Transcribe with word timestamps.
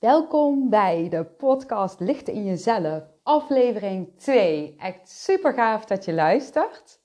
Welkom 0.00 0.70
bij 0.70 1.08
de 1.08 1.24
podcast 1.24 2.00
Lichten 2.00 2.34
in 2.34 2.44
Jezelf, 2.44 3.02
aflevering 3.22 4.18
2. 4.18 4.76
Echt 4.78 5.08
super 5.08 5.52
gaaf 5.52 5.84
dat 5.84 6.04
je 6.04 6.12
luistert. 6.12 7.00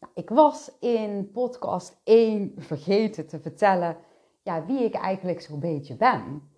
Nou, 0.00 0.12
ik 0.14 0.28
was 0.28 0.78
in 0.80 1.30
podcast 1.32 2.00
1 2.04 2.52
vergeten 2.56 3.26
te 3.26 3.40
vertellen 3.40 3.96
ja, 4.42 4.64
wie 4.64 4.84
ik 4.84 4.94
eigenlijk 4.94 5.40
zo'n 5.40 5.60
beetje 5.60 5.96
ben. 5.96 6.50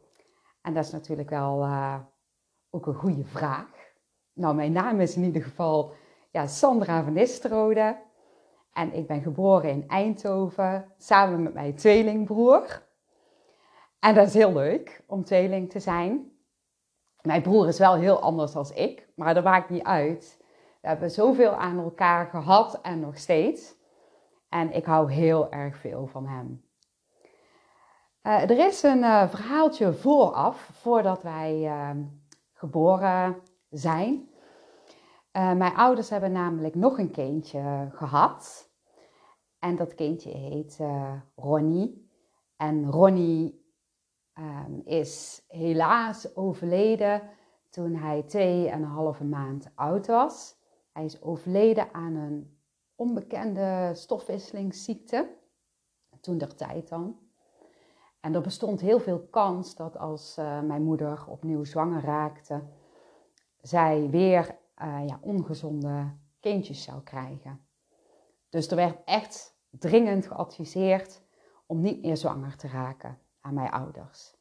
En 0.62 0.74
dat 0.74 0.84
is 0.84 0.90
natuurlijk 0.90 1.30
wel 1.30 1.62
uh, 1.62 1.98
ook 2.70 2.86
een 2.86 2.94
goede 2.94 3.24
vraag. 3.24 3.70
Nou, 4.32 4.54
mijn 4.54 4.72
naam 4.72 5.00
is 5.00 5.16
in 5.16 5.24
ieder 5.24 5.42
geval 5.42 5.92
ja, 6.30 6.46
Sandra 6.46 7.02
van 7.02 7.12
Nistrode. 7.12 8.00
En 8.72 8.94
ik 8.94 9.06
ben 9.06 9.22
geboren 9.22 9.70
in 9.70 9.88
Eindhoven 9.88 10.92
samen 10.98 11.42
met 11.42 11.54
mijn 11.54 11.74
tweelingbroer. 11.74 12.87
En 14.00 14.14
dat 14.14 14.26
is 14.26 14.34
heel 14.34 14.52
leuk 14.52 15.02
om 15.06 15.24
tweeling 15.24 15.70
te 15.70 15.80
zijn. 15.80 16.32
Mijn 17.22 17.42
broer 17.42 17.68
is 17.68 17.78
wel 17.78 17.94
heel 17.94 18.20
anders 18.20 18.52
dan 18.52 18.70
ik, 18.74 19.08
maar 19.14 19.34
dat 19.34 19.44
maakt 19.44 19.70
niet 19.70 19.82
uit. 19.82 20.36
We 20.80 20.88
hebben 20.88 21.10
zoveel 21.10 21.54
aan 21.54 21.78
elkaar 21.78 22.26
gehad 22.26 22.80
en 22.80 23.00
nog 23.00 23.18
steeds. 23.18 23.76
En 24.48 24.72
ik 24.72 24.84
hou 24.84 25.12
heel 25.12 25.50
erg 25.50 25.76
veel 25.76 26.06
van 26.06 26.26
hem. 26.26 26.66
Uh, 28.22 28.42
er 28.42 28.66
is 28.66 28.82
een 28.82 28.98
uh, 28.98 29.28
verhaaltje 29.28 29.92
vooraf, 29.92 30.70
voordat 30.72 31.22
wij 31.22 31.60
uh, 31.62 31.90
geboren 32.52 33.36
zijn. 33.70 34.28
mijn 35.32 35.74
ouders 35.74 36.10
hebben 36.10 36.32
namelijk 36.32 36.74
nog 36.74 36.98
een 36.98 37.10
kindje 37.10 37.88
gehad. 37.92 38.70
En 39.58 39.76
dat 39.76 39.94
kindje 39.94 40.30
heet 40.30 40.78
Ronnie. 41.34 42.10
En 42.56 42.90
Ronnie 42.90 43.67
um, 44.38 44.80
is 44.84 45.44
helaas 45.48 46.36
overleden 46.36 47.22
toen 47.70 47.94
hij 47.94 48.22
twee 48.22 48.68
en 48.68 48.82
een 48.82 48.88
halve 48.88 49.24
maand 49.24 49.70
oud 49.74 50.06
was. 50.06 50.56
Hij 50.92 51.04
is 51.04 51.22
overleden 51.22 51.94
aan 51.94 52.14
een 52.14 52.58
onbekende 52.94 53.90
stofwisselingsziekte, 53.94 55.36
toen 56.20 56.38
der 56.38 56.54
tijd 56.54 56.88
dan. 56.88 57.18
En 58.20 58.34
er 58.34 58.40
bestond 58.40 58.80
heel 58.80 59.00
veel 59.00 59.26
kans 59.30 59.74
dat 59.74 59.98
als 59.98 60.38
uh, 60.38 60.60
mijn 60.60 60.82
moeder 60.82 61.26
opnieuw 61.28 61.64
zwanger 61.64 62.02
raakte, 62.02 62.62
zij 63.60 64.10
weer 64.10 64.58
uh, 64.82 65.02
ja, 65.06 65.18
ongezonde 65.20 66.12
kindjes 66.40 66.82
zou 66.82 67.02
krijgen. 67.02 67.66
Dus 68.48 68.68
er 68.68 68.76
werd 68.76 68.98
echt 69.04 69.56
dringend 69.70 70.26
geadviseerd 70.26 71.22
om 71.66 71.80
niet 71.80 72.02
meer 72.02 72.16
zwanger 72.16 72.56
te 72.56 72.68
raken 72.68 73.18
aan 73.48 73.54
mijn 73.54 73.70
ouders. 73.70 74.36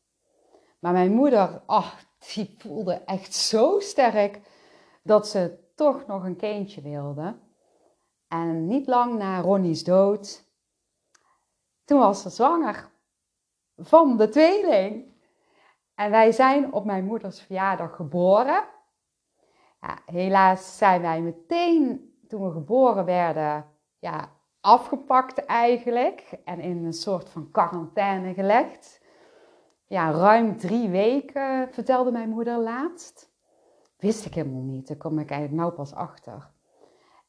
Maar 0.80 0.94
mijn 0.94 1.12
moeder, 1.12 1.64
oh, 1.66 1.94
die 2.34 2.56
voelde 2.58 2.94
echt 2.94 3.34
zo 3.34 3.80
sterk 3.80 4.42
dat 5.04 5.28
ze 5.28 5.72
toch 5.76 6.06
nog 6.06 6.24
een 6.24 6.36
kindje 6.36 6.82
wilde. 6.82 7.40
En 8.28 8.68
niet 8.68 8.88
lang 8.88 9.18
na 9.18 9.40
Ronnie's 9.40 9.84
dood, 9.84 10.46
toen 11.86 12.00
was 12.00 12.22
ze 12.22 12.30
zwanger 12.30 12.92
van 13.78 14.18
de 14.18 14.30
tweeling. 14.30 15.16
En 15.96 16.12
wij 16.12 16.32
zijn 16.32 16.74
op 16.74 16.86
mijn 16.86 17.06
moeders 17.06 17.42
verjaardag 17.42 17.96
geboren. 17.96 18.68
Ja, 19.82 20.00
helaas 20.06 20.78
zijn 20.78 21.02
wij 21.02 21.22
meteen 21.22 22.14
toen 22.28 22.46
we 22.46 22.52
geboren 22.52 23.06
werden, 23.06 23.66
ja, 24.00 24.37
afgepakt 24.68 25.46
eigenlijk. 25.46 26.40
En 26.46 26.60
in 26.60 26.86
een 26.86 26.94
soort 26.94 27.30
van 27.30 27.52
quarantaine 27.52 28.34
gelegd. 28.34 29.02
Ja, 29.86 30.12
ruim 30.12 30.58
drie 30.58 30.90
weken, 30.90 31.68
vertelde 31.72 32.12
mijn 32.12 32.30
moeder 32.30 32.60
laatst. 32.60 33.32
Wist 33.98 34.26
ik 34.26 34.34
helemaal 34.34 34.62
niet. 34.62 34.88
Daar 34.88 34.98
kom 34.98 35.20
ik 35.20 35.30
eigenlijk 35.30 35.62
nou 35.62 35.74
pas 35.74 35.94
achter. 35.94 36.50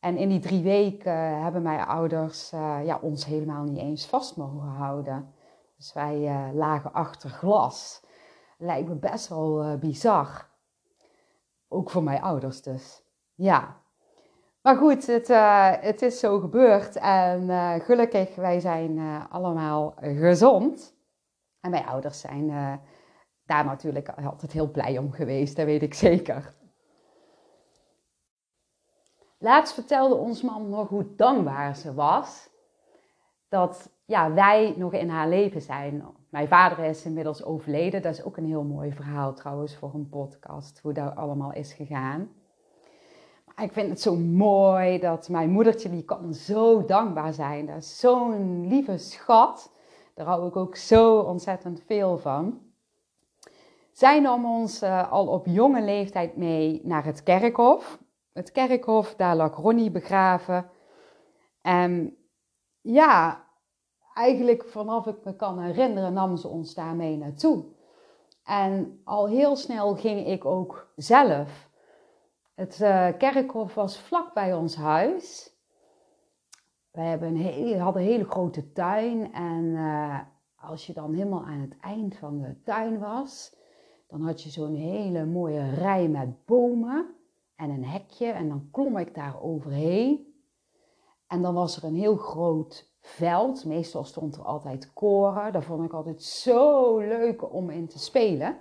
En 0.00 0.16
in 0.16 0.28
die 0.28 0.40
drie 0.40 0.62
weken 0.62 1.42
hebben 1.42 1.62
mijn 1.62 1.86
ouders 1.86 2.52
uh, 2.52 2.78
ja, 2.84 2.98
ons 3.02 3.24
helemaal 3.24 3.64
niet 3.64 3.78
eens 3.78 4.06
vast 4.06 4.36
mogen 4.36 4.68
houden. 4.68 5.34
Dus 5.76 5.92
wij 5.92 6.18
uh, 6.18 6.54
lagen 6.54 6.92
achter 6.92 7.30
glas. 7.30 8.04
Lijkt 8.58 8.88
me 8.88 8.94
best 8.94 9.28
wel 9.28 9.64
uh, 9.64 9.74
bizar. 9.74 10.48
Ook 11.68 11.90
voor 11.90 12.02
mijn 12.02 12.22
ouders 12.22 12.62
dus. 12.62 13.02
Ja. 13.34 13.76
Maar 14.68 14.76
goed, 14.76 15.06
het, 15.06 15.28
het 15.84 16.02
is 16.02 16.18
zo 16.18 16.38
gebeurd. 16.38 16.96
En 16.96 17.50
gelukkig, 17.80 18.34
wij 18.34 18.60
zijn 18.60 19.00
allemaal 19.30 19.94
gezond. 20.00 20.94
En 21.60 21.70
mijn 21.70 21.86
ouders 21.86 22.20
zijn 22.20 22.48
daar 23.46 23.64
natuurlijk 23.64 24.08
altijd 24.08 24.52
heel 24.52 24.70
blij 24.70 24.98
om 24.98 25.12
geweest, 25.12 25.56
dat 25.56 25.64
weet 25.64 25.82
ik 25.82 25.94
zeker. 25.94 26.54
Laatst 29.38 29.74
vertelde 29.74 30.14
ons 30.14 30.42
mam 30.42 30.68
nog 30.68 30.88
hoe 30.88 31.14
dankbaar 31.16 31.76
ze 31.76 31.94
was 31.94 32.50
dat 33.48 33.90
ja, 34.04 34.32
wij 34.32 34.74
nog 34.76 34.92
in 34.92 35.08
haar 35.08 35.28
leven 35.28 35.62
zijn. 35.62 36.04
Mijn 36.30 36.48
vader 36.48 36.84
is 36.84 37.04
inmiddels 37.04 37.44
overleden. 37.44 38.02
Dat 38.02 38.12
is 38.12 38.24
ook 38.24 38.36
een 38.36 38.46
heel 38.46 38.64
mooi 38.64 38.92
verhaal 38.92 39.34
trouwens 39.34 39.76
voor 39.76 39.94
een 39.94 40.08
podcast, 40.08 40.80
hoe 40.82 40.92
dat 40.92 41.16
allemaal 41.16 41.52
is 41.52 41.72
gegaan. 41.72 42.37
Maar 43.58 43.66
ik 43.66 43.72
vind 43.72 43.88
het 43.88 44.00
zo 44.00 44.16
mooi 44.16 44.98
dat 44.98 45.28
mijn 45.28 45.50
moedertje, 45.50 45.90
die 45.90 46.04
kan 46.04 46.34
zo 46.34 46.84
dankbaar 46.84 47.32
zijn. 47.32 47.66
Dat 47.66 47.76
is 47.76 47.98
zo'n 47.98 48.68
lieve 48.68 48.98
schat. 48.98 49.72
Daar 50.14 50.26
hou 50.26 50.46
ik 50.46 50.56
ook 50.56 50.76
zo 50.76 51.18
ontzettend 51.18 51.82
veel 51.86 52.18
van. 52.18 52.60
Zij 53.92 54.20
nam 54.20 54.46
ons 54.46 54.82
uh, 54.82 55.12
al 55.12 55.26
op 55.26 55.46
jonge 55.46 55.82
leeftijd 55.82 56.36
mee 56.36 56.80
naar 56.84 57.04
het 57.04 57.22
kerkhof. 57.22 57.98
Het 58.32 58.52
kerkhof, 58.52 59.14
daar 59.14 59.36
lag 59.36 59.56
Ronnie 59.56 59.90
begraven. 59.90 60.70
En 61.62 62.16
ja, 62.80 63.44
eigenlijk 64.14 64.64
vanaf 64.64 65.06
ik 65.06 65.24
me 65.24 65.36
kan 65.36 65.60
herinneren, 65.60 66.12
nam 66.12 66.36
ze 66.36 66.48
ons 66.48 66.74
daarmee 66.74 67.16
naartoe. 67.16 67.64
En 68.44 69.00
al 69.04 69.28
heel 69.28 69.56
snel 69.56 69.94
ging 69.94 70.26
ik 70.26 70.44
ook 70.44 70.92
zelf. 70.96 71.67
Het 72.58 72.80
uh, 72.80 73.08
kerkhof 73.18 73.74
was 73.74 73.98
vlak 73.98 74.34
bij 74.34 74.54
ons 74.54 74.76
huis. 74.76 75.56
We 76.90 77.00
hebben 77.00 77.36
een 77.36 77.80
hadden 77.80 78.02
een 78.02 78.08
hele 78.08 78.24
grote 78.24 78.72
tuin. 78.72 79.32
En 79.32 79.64
uh, 79.64 80.20
als 80.56 80.86
je 80.86 80.92
dan 80.92 81.14
helemaal 81.14 81.44
aan 81.44 81.60
het 81.60 81.76
eind 81.80 82.16
van 82.16 82.38
de 82.38 82.62
tuin 82.62 82.98
was, 82.98 83.56
dan 84.08 84.20
had 84.20 84.42
je 84.42 84.50
zo'n 84.50 84.74
hele 84.74 85.24
mooie 85.24 85.70
rij 85.70 86.08
met 86.08 86.44
bomen 86.44 87.14
en 87.56 87.70
een 87.70 87.84
hekje. 87.84 88.26
En 88.26 88.48
dan 88.48 88.68
klom 88.70 88.96
ik 88.96 89.14
daar 89.14 89.42
overheen. 89.42 90.34
En 91.26 91.42
dan 91.42 91.54
was 91.54 91.76
er 91.76 91.84
een 91.84 91.96
heel 91.96 92.16
groot 92.16 92.92
veld. 93.00 93.64
Meestal 93.64 94.04
stond 94.04 94.36
er 94.36 94.42
altijd 94.42 94.92
koren. 94.92 95.52
Dat 95.52 95.64
vond 95.64 95.84
ik 95.84 95.92
altijd 95.92 96.22
zo 96.22 96.98
leuk 96.98 97.52
om 97.52 97.70
in 97.70 97.88
te 97.88 97.98
spelen. 97.98 98.56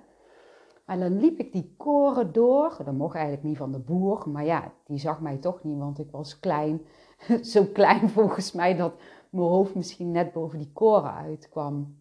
Maar 0.88 1.00
dan 1.00 1.20
liep 1.20 1.40
ik 1.40 1.52
die 1.52 1.74
koren 1.78 2.34
door. 2.34 2.78
Dat 2.86 2.94
mocht 2.94 3.16
eigenlijk 3.16 3.46
niet 3.46 3.58
van 3.58 3.72
de 3.72 3.80
boer. 3.80 4.30
Maar 4.30 4.46
ja, 4.46 4.74
die 4.86 4.98
zag 4.98 5.22
mij 5.22 5.38
toch 5.38 5.64
niet, 5.64 5.78
want 5.78 6.00
ik 6.00 6.12
was 6.12 6.40
klein. 6.40 6.86
zo 7.54 7.66
klein 7.74 8.10
volgens 8.10 8.52
mij 8.52 8.76
dat 8.76 8.94
mijn 9.30 9.48
hoofd 9.48 9.76
misschien 9.76 10.12
net 10.12 10.34
boven 10.34 10.58
die 10.58 10.72
koren 10.74 11.14
uitkwam. 11.14 11.98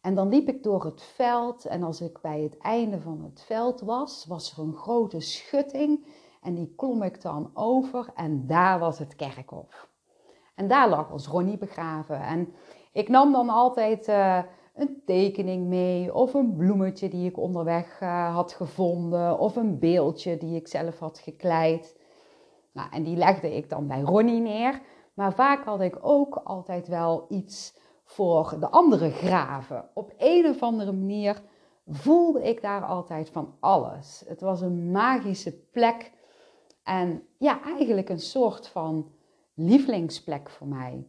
En 0.00 0.14
dan 0.14 0.28
liep 0.28 0.48
ik 0.48 0.62
door 0.62 0.84
het 0.84 1.02
veld 1.02 1.64
en 1.64 1.82
als 1.82 2.00
ik 2.00 2.20
bij 2.20 2.40
het 2.40 2.58
einde 2.58 3.00
van 3.00 3.22
het 3.24 3.42
veld 3.42 3.80
was, 3.80 4.26
was 4.28 4.52
er 4.52 4.62
een 4.62 4.74
grote 4.74 5.20
schutting 5.20 6.06
en 6.42 6.54
die 6.54 6.74
klom 6.76 7.02
ik 7.02 7.22
dan 7.22 7.50
over 7.54 8.10
en 8.14 8.46
daar 8.46 8.78
was 8.78 8.98
het 8.98 9.16
kerkhof. 9.16 9.88
En 10.54 10.68
daar 10.68 10.88
lag 10.88 11.12
ons 11.12 11.26
Ronnie 11.26 11.58
begraven. 11.58 12.20
En 12.20 12.54
ik 12.92 13.08
nam 13.08 13.32
dan 13.32 13.48
altijd 13.48 14.08
uh, 14.08 14.42
een 14.80 15.02
tekening 15.04 15.66
mee 15.66 16.14
of 16.14 16.34
een 16.34 16.56
bloemetje 16.56 17.08
die 17.08 17.28
ik 17.28 17.38
onderweg 17.38 18.00
uh, 18.02 18.34
had 18.34 18.52
gevonden 18.52 19.38
of 19.38 19.56
een 19.56 19.78
beeldje 19.78 20.38
die 20.38 20.56
ik 20.56 20.68
zelf 20.68 20.98
had 20.98 21.18
gekleid. 21.18 21.98
Nou, 22.72 22.88
en 22.90 23.02
die 23.02 23.16
legde 23.16 23.56
ik 23.56 23.68
dan 23.68 23.86
bij 23.86 24.00
Ronnie 24.00 24.40
neer. 24.40 24.80
Maar 25.14 25.34
vaak 25.34 25.64
had 25.64 25.80
ik 25.80 25.98
ook 26.00 26.34
altijd 26.44 26.88
wel 26.88 27.26
iets 27.28 27.78
voor 28.04 28.56
de 28.60 28.70
andere 28.70 29.10
graven. 29.10 29.90
Op 29.94 30.12
een 30.18 30.46
of 30.46 30.62
andere 30.62 30.92
manier 30.92 31.42
voelde 31.86 32.42
ik 32.42 32.62
daar 32.62 32.84
altijd 32.84 33.30
van 33.30 33.54
alles. 33.60 34.24
Het 34.26 34.40
was 34.40 34.60
een 34.60 34.90
magische 34.90 35.58
plek 35.58 36.12
en 36.82 37.22
ja, 37.38 37.62
eigenlijk 37.62 38.08
een 38.08 38.20
soort 38.20 38.68
van 38.68 39.12
lievelingsplek 39.54 40.50
voor 40.50 40.66
mij. 40.66 41.06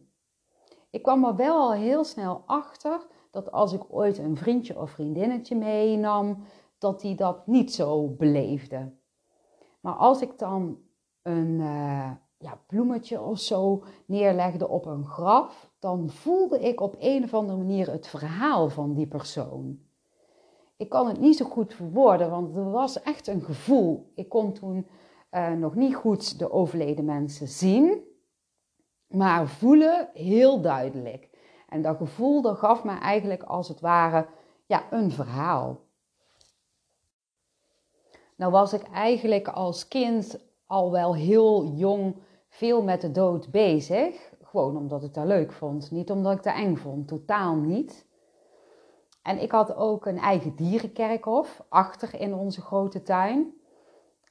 Ik 0.90 1.02
kwam 1.02 1.24
er 1.24 1.36
wel 1.36 1.56
al 1.56 1.72
heel 1.72 2.04
snel 2.04 2.42
achter 2.46 3.06
dat 3.32 3.52
als 3.52 3.72
ik 3.72 3.82
ooit 3.88 4.18
een 4.18 4.36
vriendje 4.36 4.78
of 4.78 4.90
vriendinnetje 4.90 5.56
meenam, 5.56 6.38
dat 6.78 7.00
die 7.00 7.14
dat 7.14 7.46
niet 7.46 7.72
zo 7.72 8.08
beleefde. 8.08 8.92
Maar 9.80 9.94
als 9.94 10.22
ik 10.22 10.38
dan 10.38 10.78
een 11.22 11.58
uh, 11.60 12.10
ja, 12.38 12.60
bloemetje 12.66 13.20
of 13.20 13.38
zo 13.38 13.84
neerlegde 14.06 14.68
op 14.68 14.86
een 14.86 15.06
graf, 15.06 15.70
dan 15.78 16.10
voelde 16.10 16.60
ik 16.60 16.80
op 16.80 16.96
een 16.98 17.24
of 17.24 17.34
andere 17.34 17.58
manier 17.58 17.90
het 17.90 18.06
verhaal 18.06 18.68
van 18.68 18.94
die 18.94 19.06
persoon. 19.06 19.78
ik 20.76 20.88
kan 20.88 21.08
het 21.08 21.20
niet 21.20 21.36
zo 21.36 21.44
goed 21.44 21.74
verwoorden, 21.74 22.30
want 22.30 22.56
er 22.56 22.70
was 22.70 23.02
echt 23.02 23.26
een 23.26 23.42
gevoel. 23.42 24.12
Ik 24.14 24.28
kon 24.28 24.52
toen 24.52 24.86
uh, 25.30 25.52
nog 25.52 25.74
niet 25.74 25.94
goed 25.94 26.38
de 26.38 26.50
overleden 26.50 27.04
mensen 27.04 27.48
zien, 27.48 28.02
maar 29.06 29.48
voelen 29.48 30.08
heel 30.12 30.60
duidelijk. 30.60 31.31
En 31.72 31.82
dat 31.82 31.96
gevoel 31.96 32.42
dat 32.42 32.58
gaf 32.58 32.84
me 32.84 32.98
eigenlijk 32.98 33.42
als 33.42 33.68
het 33.68 33.80
ware 33.80 34.26
ja, 34.66 34.82
een 34.90 35.10
verhaal. 35.10 35.80
Nou 38.36 38.52
was 38.52 38.72
ik 38.72 38.82
eigenlijk 38.82 39.48
als 39.48 39.88
kind 39.88 40.38
al 40.66 40.90
wel 40.90 41.14
heel 41.14 41.66
jong 41.66 42.16
veel 42.48 42.82
met 42.82 43.00
de 43.00 43.10
dood 43.10 43.50
bezig. 43.50 44.32
Gewoon 44.42 44.76
omdat 44.76 45.02
ik 45.04 45.14
dat 45.14 45.26
leuk 45.26 45.52
vond. 45.52 45.90
Niet 45.90 46.10
omdat 46.10 46.32
ik 46.36 46.42
dat 46.42 46.54
eng 46.54 46.76
vond. 46.76 47.08
Totaal 47.08 47.54
niet. 47.54 48.06
En 49.22 49.42
ik 49.42 49.50
had 49.50 49.74
ook 49.76 50.06
een 50.06 50.18
eigen 50.18 50.56
dierenkerkhof 50.56 51.64
achter 51.68 52.20
in 52.20 52.34
onze 52.34 52.60
grote 52.60 53.02
tuin. 53.02 53.54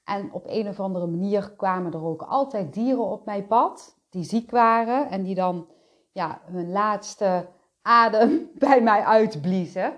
En 0.04 0.34
op 0.34 0.44
een 0.48 0.68
of 0.68 0.80
andere 0.80 1.08
manier 1.08 1.52
kwamen 1.52 1.94
er 1.94 2.04
ook 2.04 2.22
altijd 2.22 2.74
dieren 2.74 3.06
op 3.06 3.26
mijn 3.26 3.48
pad 3.48 3.98
die 4.10 4.24
ziek 4.24 4.52
waren 4.52 5.10
en 5.10 5.24
die 5.24 5.36
dan 5.36 5.68
ja, 6.12 6.42
hun 6.46 6.72
laatste 6.72 7.48
adem 7.81 8.50
bij 8.68 8.81
mij 8.81 9.04
uitbliezen. 9.04 9.94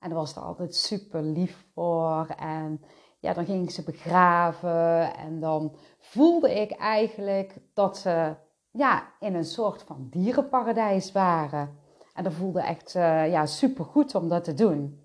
En 0.00 0.08
daar 0.08 0.18
was 0.18 0.36
er 0.36 0.42
altijd 0.42 0.74
super 0.74 1.22
lief 1.22 1.64
voor. 1.74 2.26
En 2.38 2.82
ja, 3.18 3.32
dan 3.32 3.44
ging 3.44 3.64
ik 3.64 3.70
ze 3.70 3.82
begraven. 3.82 5.14
En 5.14 5.40
dan 5.40 5.76
voelde 5.98 6.60
ik 6.60 6.70
eigenlijk 6.70 7.58
dat 7.74 7.98
ze 7.98 8.34
ja, 8.70 9.12
in 9.18 9.34
een 9.34 9.44
soort 9.44 9.82
van 9.82 10.06
dierenparadijs 10.10 11.12
waren. 11.12 11.78
En 12.14 12.24
dat 12.24 12.32
voelde 12.32 12.60
echt 12.60 12.94
uh, 12.94 13.30
ja, 13.30 13.46
super 13.46 13.84
goed 13.84 14.14
om 14.14 14.28
dat 14.28 14.44
te 14.44 14.54
doen. 14.54 15.04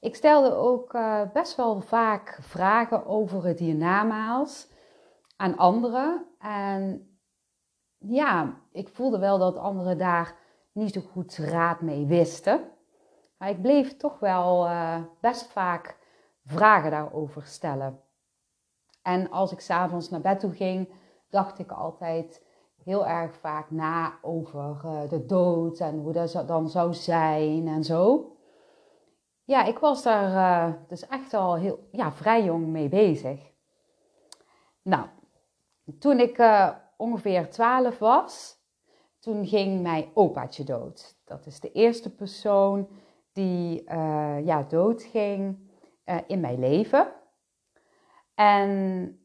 Ik 0.00 0.14
stelde 0.14 0.54
ook 0.54 0.94
uh, 0.94 1.20
best 1.32 1.56
wel 1.56 1.80
vaak 1.80 2.38
vragen 2.42 3.06
over 3.06 3.44
het 3.44 3.58
hiernamaals 3.58 4.68
aan 5.36 5.56
anderen. 5.56 6.26
En 6.38 7.09
ja, 8.00 8.60
ik 8.72 8.88
voelde 8.88 9.18
wel 9.18 9.38
dat 9.38 9.56
anderen 9.56 9.98
daar 9.98 10.34
niet 10.72 10.92
zo 10.92 11.00
goed 11.00 11.36
raad 11.36 11.80
mee 11.80 12.06
wisten. 12.06 12.60
Maar 13.36 13.48
ik 13.48 13.62
bleef 13.62 13.96
toch 13.96 14.18
wel 14.18 14.66
uh, 14.66 14.96
best 15.20 15.46
vaak 15.46 15.96
vragen 16.44 16.90
daarover 16.90 17.46
stellen. 17.46 18.00
En 19.02 19.30
als 19.30 19.52
ik 19.52 19.60
s'avonds 19.60 20.10
naar 20.10 20.20
bed 20.20 20.40
toe 20.40 20.52
ging, 20.52 20.92
dacht 21.28 21.58
ik 21.58 21.70
altijd 21.70 22.46
heel 22.84 23.06
erg 23.06 23.34
vaak 23.34 23.70
na 23.70 24.18
over 24.22 24.80
uh, 24.84 25.08
de 25.08 25.26
dood 25.26 25.78
en 25.78 25.98
hoe 25.98 26.12
dat 26.12 26.44
dan 26.46 26.68
zou 26.68 26.94
zijn 26.94 27.68
en 27.68 27.84
zo. 27.84 28.30
Ja, 29.44 29.64
ik 29.64 29.78
was 29.78 30.02
daar 30.02 30.30
uh, 30.68 30.74
dus 30.88 31.06
echt 31.06 31.34
al 31.34 31.54
heel, 31.54 31.88
ja, 31.90 32.12
vrij 32.12 32.44
jong 32.44 32.66
mee 32.66 32.88
bezig. 32.88 33.50
Nou, 34.82 35.06
toen 35.98 36.20
ik 36.20 36.38
ongeveer 37.00 37.50
12 37.50 37.98
was, 37.98 38.58
toen 39.18 39.46
ging 39.46 39.82
mijn 39.82 40.10
opaatje 40.14 40.64
dood. 40.64 41.16
Dat 41.24 41.46
is 41.46 41.60
de 41.60 41.72
eerste 41.72 42.14
persoon 42.14 42.88
die 43.32 43.82
uh, 43.82 44.46
ja, 44.46 44.62
doodging 44.62 45.58
uh, 46.04 46.16
in 46.26 46.40
mijn 46.40 46.58
leven. 46.58 47.12
En 48.34 49.18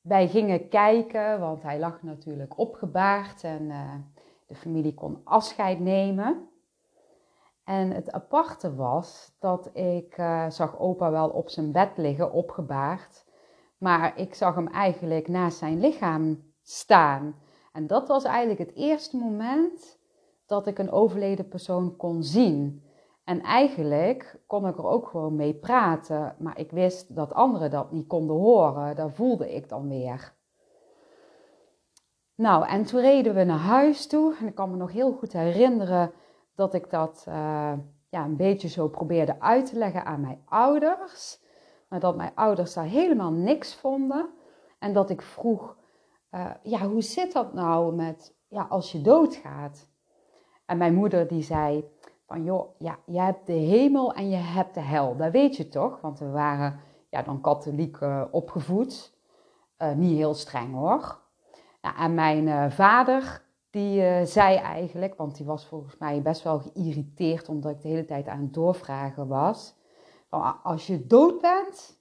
wij 0.00 0.28
gingen 0.28 0.68
kijken, 0.68 1.40
want 1.40 1.62
hij 1.62 1.78
lag 1.78 2.02
natuurlijk 2.02 2.58
opgebaard 2.58 3.44
en 3.44 3.62
uh, 3.62 3.94
de 4.46 4.54
familie 4.54 4.94
kon 4.94 5.20
afscheid 5.24 5.80
nemen. 5.80 6.48
En 7.64 7.90
het 7.90 8.12
aparte 8.12 8.74
was 8.74 9.36
dat 9.38 9.76
ik 9.76 10.14
zag 10.48 10.78
opa 10.78 11.10
wel 11.10 11.28
op 11.28 11.48
zijn 11.48 11.72
bed 11.72 11.96
liggen, 11.96 12.32
opgebaard. 12.32 13.24
Maar 13.78 14.18
ik 14.18 14.34
zag 14.34 14.54
hem 14.54 14.68
eigenlijk 14.68 15.28
naast 15.28 15.58
zijn 15.58 15.80
lichaam 15.80 16.53
staan. 16.64 17.34
En 17.72 17.86
dat 17.86 18.08
was 18.08 18.24
eigenlijk 18.24 18.58
het 18.58 18.74
eerste 18.74 19.16
moment 19.16 19.98
dat 20.46 20.66
ik 20.66 20.78
een 20.78 20.90
overleden 20.90 21.48
persoon 21.48 21.96
kon 21.96 22.22
zien. 22.22 22.82
En 23.24 23.42
eigenlijk 23.42 24.40
kon 24.46 24.66
ik 24.66 24.78
er 24.78 24.86
ook 24.86 25.08
gewoon 25.08 25.36
mee 25.36 25.54
praten, 25.54 26.36
maar 26.38 26.58
ik 26.58 26.70
wist 26.70 27.14
dat 27.14 27.32
anderen 27.32 27.70
dat 27.70 27.92
niet 27.92 28.06
konden 28.06 28.36
horen. 28.36 28.96
Dat 28.96 29.12
voelde 29.12 29.54
ik 29.54 29.68
dan 29.68 29.88
weer. 29.88 30.34
Nou, 32.34 32.66
en 32.66 32.84
toen 32.84 33.00
reden 33.00 33.34
we 33.34 33.44
naar 33.44 33.58
huis 33.58 34.06
toe. 34.06 34.34
En 34.40 34.46
ik 34.46 34.54
kan 34.54 34.70
me 34.70 34.76
nog 34.76 34.92
heel 34.92 35.12
goed 35.12 35.32
herinneren 35.32 36.12
dat 36.54 36.74
ik 36.74 36.90
dat 36.90 37.24
uh, 37.28 37.72
ja, 38.08 38.24
een 38.24 38.36
beetje 38.36 38.68
zo 38.68 38.88
probeerde 38.88 39.40
uit 39.40 39.66
te 39.66 39.78
leggen 39.78 40.04
aan 40.04 40.20
mijn 40.20 40.42
ouders. 40.44 41.42
Maar 41.88 42.00
dat 42.00 42.16
mijn 42.16 42.34
ouders 42.34 42.74
daar 42.74 42.84
helemaal 42.84 43.32
niks 43.32 43.74
vonden. 43.74 44.28
En 44.78 44.92
dat 44.92 45.10
ik 45.10 45.22
vroeg, 45.22 45.76
uh, 46.34 46.50
ja, 46.62 46.88
hoe 46.88 47.02
zit 47.02 47.32
dat 47.32 47.52
nou 47.52 47.94
met 47.94 48.34
ja, 48.48 48.66
als 48.68 48.92
je 48.92 49.00
doodgaat? 49.00 49.88
En 50.66 50.78
mijn 50.78 50.94
moeder 50.94 51.28
die 51.28 51.42
zei 51.42 51.84
van, 52.26 52.44
joh, 52.44 52.68
ja, 52.78 52.98
je 53.06 53.20
hebt 53.20 53.46
de 53.46 53.52
hemel 53.52 54.14
en 54.14 54.28
je 54.28 54.36
hebt 54.36 54.74
de 54.74 54.80
hel. 54.80 55.16
Dat 55.16 55.32
weet 55.32 55.56
je 55.56 55.68
toch? 55.68 56.00
Want 56.00 56.18
we 56.18 56.30
waren 56.30 56.80
ja, 57.10 57.22
dan 57.22 57.40
katholiek 57.40 58.00
uh, 58.00 58.24
opgevoed. 58.30 59.12
Uh, 59.78 59.92
niet 59.92 60.16
heel 60.16 60.34
streng 60.34 60.74
hoor. 60.74 61.20
Ja, 61.82 61.96
en 61.96 62.14
mijn 62.14 62.72
vader, 62.72 63.44
die 63.70 64.26
zei 64.26 64.56
eigenlijk, 64.56 65.14
want 65.14 65.36
die 65.36 65.46
was 65.46 65.66
volgens 65.66 65.96
mij 65.98 66.22
best 66.22 66.42
wel 66.42 66.58
geïrriteerd 66.58 67.48
omdat 67.48 67.72
ik 67.72 67.82
de 67.82 67.88
hele 67.88 68.04
tijd 68.04 68.28
aan 68.28 68.40
het 68.40 68.54
doorvragen 68.54 69.28
was. 69.28 69.74
Als 70.62 70.86
je 70.86 71.06
dood 71.06 71.40
bent, 71.40 72.00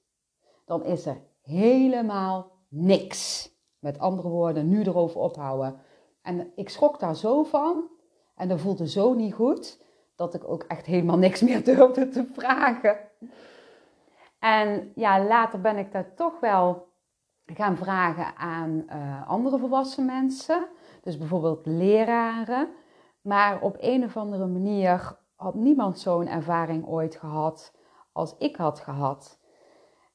dan 0.65 0.83
is 0.83 1.05
er 1.05 1.21
helemaal 1.41 2.51
niks. 2.69 3.52
Met 3.83 3.99
andere 3.99 4.27
woorden, 4.27 4.69
nu 4.69 4.81
erover 4.81 5.19
ophouden. 5.19 5.79
En 6.21 6.51
ik 6.55 6.69
schrok 6.69 6.99
daar 6.99 7.15
zo 7.15 7.43
van. 7.43 7.89
En 8.35 8.47
dat 8.47 8.61
voelde 8.61 8.89
zo 8.89 9.13
niet 9.13 9.33
goed. 9.33 9.81
Dat 10.15 10.33
ik 10.33 10.49
ook 10.49 10.63
echt 10.63 10.85
helemaal 10.85 11.17
niks 11.17 11.41
meer 11.41 11.63
durfde 11.73 12.09
te 12.09 12.29
vragen. 12.33 12.97
En 14.39 14.91
ja, 14.95 15.23
later 15.23 15.61
ben 15.61 15.77
ik 15.77 15.91
daar 15.91 16.13
toch 16.15 16.39
wel 16.39 16.87
gaan 17.45 17.77
vragen 17.77 18.35
aan 18.35 18.83
uh, 18.89 19.29
andere 19.29 19.57
volwassen 19.57 20.05
mensen. 20.05 20.67
Dus 21.01 21.17
bijvoorbeeld 21.17 21.65
leraren. 21.65 22.69
Maar 23.21 23.61
op 23.61 23.77
een 23.79 24.03
of 24.03 24.17
andere 24.17 24.47
manier 24.47 25.17
had 25.35 25.55
niemand 25.55 25.99
zo'n 25.99 26.27
ervaring 26.27 26.87
ooit 26.87 27.15
gehad 27.15 27.73
als 28.11 28.35
ik 28.37 28.55
had 28.55 28.79
gehad. 28.79 29.39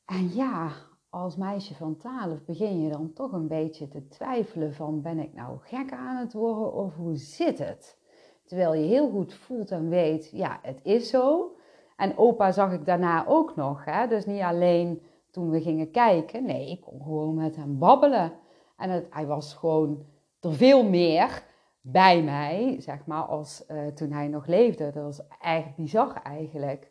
En 0.04 0.35
ja, 0.35 0.71
als 1.11 1.37
meisje 1.37 1.75
van 1.75 1.97
12 1.97 2.45
begin 2.45 2.83
je 2.83 2.91
dan 2.91 3.12
toch 3.12 3.33
een 3.33 3.49
beetje 3.49 3.88
te 3.88 4.09
twijfelen 4.09 4.75
van 4.75 5.03
ben 5.03 5.19
ik 5.19 5.35
nou 5.35 5.59
gek 5.61 5.93
aan 5.93 6.17
het 6.17 6.33
worden 6.33 6.73
of 6.73 6.95
hoe 6.95 7.17
zit 7.17 7.59
het? 7.59 7.99
Terwijl 8.45 8.75
je 8.75 8.87
heel 8.87 9.11
goed 9.11 9.35
voelt 9.35 9.71
en 9.71 9.88
weet, 9.88 10.31
ja, 10.33 10.59
het 10.62 10.81
is 10.83 11.11
zo. 11.11 11.53
En 11.97 12.19
opa 12.19 12.53
zag 12.53 12.73
ik 12.73 12.85
daarna 12.85 13.27
ook 13.27 13.57
nog, 13.57 13.85
hè? 13.85 14.07
dus 14.07 14.27
niet 14.27 14.43
alleen 14.43 15.03
toen 15.31 15.50
we 15.50 15.61
gingen 15.61 15.91
kijken, 15.91 16.45
nee, 16.45 16.71
ik 16.71 16.81
kon 16.81 17.03
gewoon 17.03 17.35
met 17.35 17.57
hem 17.57 17.79
babbelen. 17.79 18.33
En 18.77 18.91
het, 18.91 19.07
hij 19.11 19.27
was 19.27 19.55
gewoon 19.55 20.05
er 20.41 20.53
veel 20.53 20.85
meer 20.88 21.43
bij 21.81 22.23
mij, 22.23 22.77
zeg 22.81 23.07
maar, 23.07 23.23
als 23.23 23.65
uh, 23.71 23.87
toen 23.87 24.12
hij 24.12 24.29
nog 24.29 24.47
leefde. 24.47 24.91
Dat 24.91 25.03
was 25.03 25.21
echt 25.41 25.77
bizar 25.77 26.23
eigenlijk. 26.23 26.91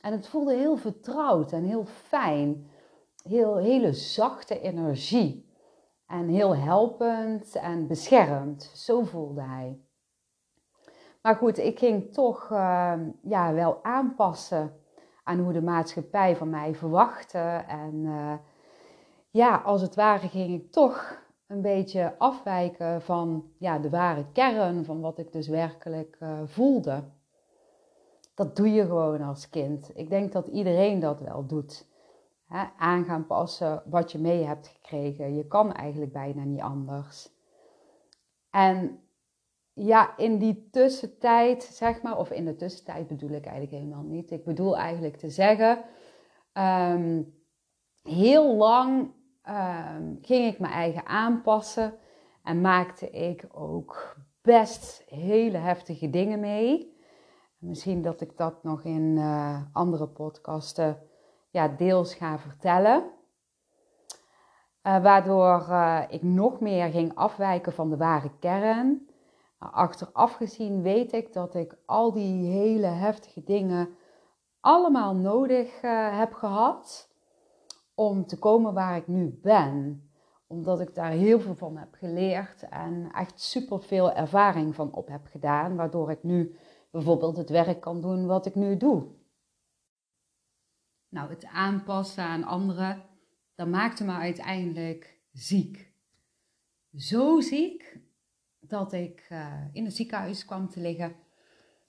En 0.00 0.12
het 0.12 0.26
voelde 0.26 0.54
heel 0.54 0.76
vertrouwd 0.76 1.52
en 1.52 1.64
heel 1.64 1.84
fijn 1.84 2.66
heel, 3.28 3.56
hele 3.56 3.92
zachte 3.92 4.60
energie. 4.60 5.52
En 6.06 6.28
heel 6.28 6.56
helpend 6.56 7.54
en 7.54 7.86
beschermd. 7.86 8.70
Zo 8.74 9.02
voelde 9.02 9.42
hij. 9.42 9.78
Maar 11.22 11.36
goed, 11.36 11.58
ik 11.58 11.78
ging 11.78 12.12
toch 12.12 12.50
uh, 12.50 12.92
ja, 13.22 13.52
wel 13.52 13.84
aanpassen 13.84 14.72
aan 15.22 15.38
hoe 15.38 15.52
de 15.52 15.62
maatschappij 15.62 16.36
van 16.36 16.50
mij 16.50 16.74
verwachtte. 16.74 17.64
En 17.68 17.94
uh, 17.94 18.32
ja, 19.30 19.56
als 19.56 19.80
het 19.80 19.94
ware 19.94 20.28
ging 20.28 20.54
ik 20.54 20.72
toch 20.72 21.22
een 21.46 21.62
beetje 21.62 22.14
afwijken 22.18 23.02
van 23.02 23.50
ja, 23.58 23.78
de 23.78 23.90
ware 23.90 24.26
kern 24.32 24.84
van 24.84 25.00
wat 25.00 25.18
ik 25.18 25.32
dus 25.32 25.48
werkelijk 25.48 26.16
uh, 26.20 26.40
voelde. 26.44 27.04
Dat 28.34 28.56
doe 28.56 28.72
je 28.72 28.82
gewoon 28.86 29.22
als 29.22 29.50
kind. 29.50 29.90
Ik 29.94 30.10
denk 30.10 30.32
dat 30.32 30.46
iedereen 30.46 31.00
dat 31.00 31.20
wel 31.20 31.46
doet 31.46 31.86
hè, 32.46 32.64
aan 32.78 33.04
gaan 33.04 33.26
passen 33.26 33.82
wat 33.86 34.12
je 34.12 34.18
mee 34.18 34.44
hebt 34.44 34.66
gekregen. 34.66 35.34
Je 35.34 35.46
kan 35.46 35.72
eigenlijk 35.72 36.12
bijna 36.12 36.44
niet 36.44 36.60
anders. 36.60 37.32
En 38.50 39.00
ja, 39.72 40.16
in 40.16 40.38
die 40.38 40.68
tussentijd, 40.70 41.62
zeg 41.62 42.02
maar, 42.02 42.18
of 42.18 42.30
in 42.30 42.44
de 42.44 42.56
tussentijd 42.56 43.06
bedoel 43.06 43.30
ik 43.30 43.44
eigenlijk 43.44 43.82
helemaal 43.82 44.02
niet. 44.02 44.30
Ik 44.30 44.44
bedoel 44.44 44.76
eigenlijk 44.76 45.16
te 45.16 45.30
zeggen, 45.30 45.84
ehm, 46.52 47.22
heel 48.02 48.56
lang 48.56 49.12
um, 49.48 50.18
ging 50.22 50.52
ik 50.52 50.58
mijn 50.58 50.72
eigen 50.72 51.06
aanpassen 51.06 51.94
en 52.42 52.60
maakte 52.60 53.10
ik 53.10 53.46
ook 53.52 54.16
best 54.42 55.04
hele 55.06 55.58
heftige 55.58 56.10
dingen 56.10 56.40
mee. 56.40 56.96
Misschien 57.58 58.02
dat 58.02 58.20
ik 58.20 58.36
dat 58.36 58.62
nog 58.62 58.84
in 58.84 59.16
uh, 59.16 59.62
andere 59.72 60.08
podcasten 60.08 60.98
ja, 61.54 61.68
deels 61.68 62.14
ga 62.14 62.38
vertellen. 62.38 63.02
Uh, 64.82 65.02
waardoor 65.02 65.66
uh, 65.68 66.02
ik 66.08 66.22
nog 66.22 66.60
meer 66.60 66.88
ging 66.90 67.14
afwijken 67.14 67.72
van 67.72 67.90
de 67.90 67.96
ware 67.96 68.30
kern. 68.38 69.08
Achteraf 69.58 70.32
gezien 70.32 70.82
weet 70.82 71.12
ik 71.12 71.32
dat 71.32 71.54
ik 71.54 71.76
al 71.86 72.12
die 72.12 72.50
hele 72.50 72.86
heftige 72.86 73.44
dingen 73.44 73.88
allemaal 74.60 75.14
nodig 75.14 75.80
heb 76.10 76.32
gehad 76.32 77.08
om 77.94 78.26
te 78.26 78.38
komen 78.38 78.74
waar 78.74 78.96
ik 78.96 79.06
nu 79.06 79.38
ben 79.42 80.02
omdat 80.46 80.80
ik 80.80 80.94
daar 80.94 81.10
heel 81.10 81.40
veel 81.40 81.54
van 81.54 81.76
heb 81.76 81.94
geleerd 81.94 82.68
en 82.68 83.08
echt 83.12 83.40
super 83.40 83.80
veel 83.80 84.12
ervaring 84.12 84.74
van 84.74 84.92
op 84.92 85.08
heb 85.08 85.26
gedaan, 85.26 85.76
waardoor 85.76 86.10
ik 86.10 86.22
nu 86.22 86.56
bijvoorbeeld 86.90 87.36
het 87.36 87.50
werk 87.50 87.80
kan 87.80 88.00
doen 88.00 88.26
wat 88.26 88.46
ik 88.46 88.54
nu 88.54 88.76
doe. 88.76 89.06
Nou, 91.14 91.30
het 91.30 91.44
aanpassen 91.44 92.24
aan 92.24 92.44
anderen, 92.44 93.02
dat 93.54 93.68
maakte 93.68 94.04
me 94.04 94.12
uiteindelijk 94.12 95.20
ziek. 95.32 95.92
Zo 96.96 97.40
ziek 97.40 97.98
dat 98.60 98.92
ik 98.92 99.26
uh, 99.32 99.64
in 99.72 99.84
het 99.84 99.94
ziekenhuis 99.94 100.44
kwam 100.44 100.68
te 100.68 100.80
liggen 100.80 101.16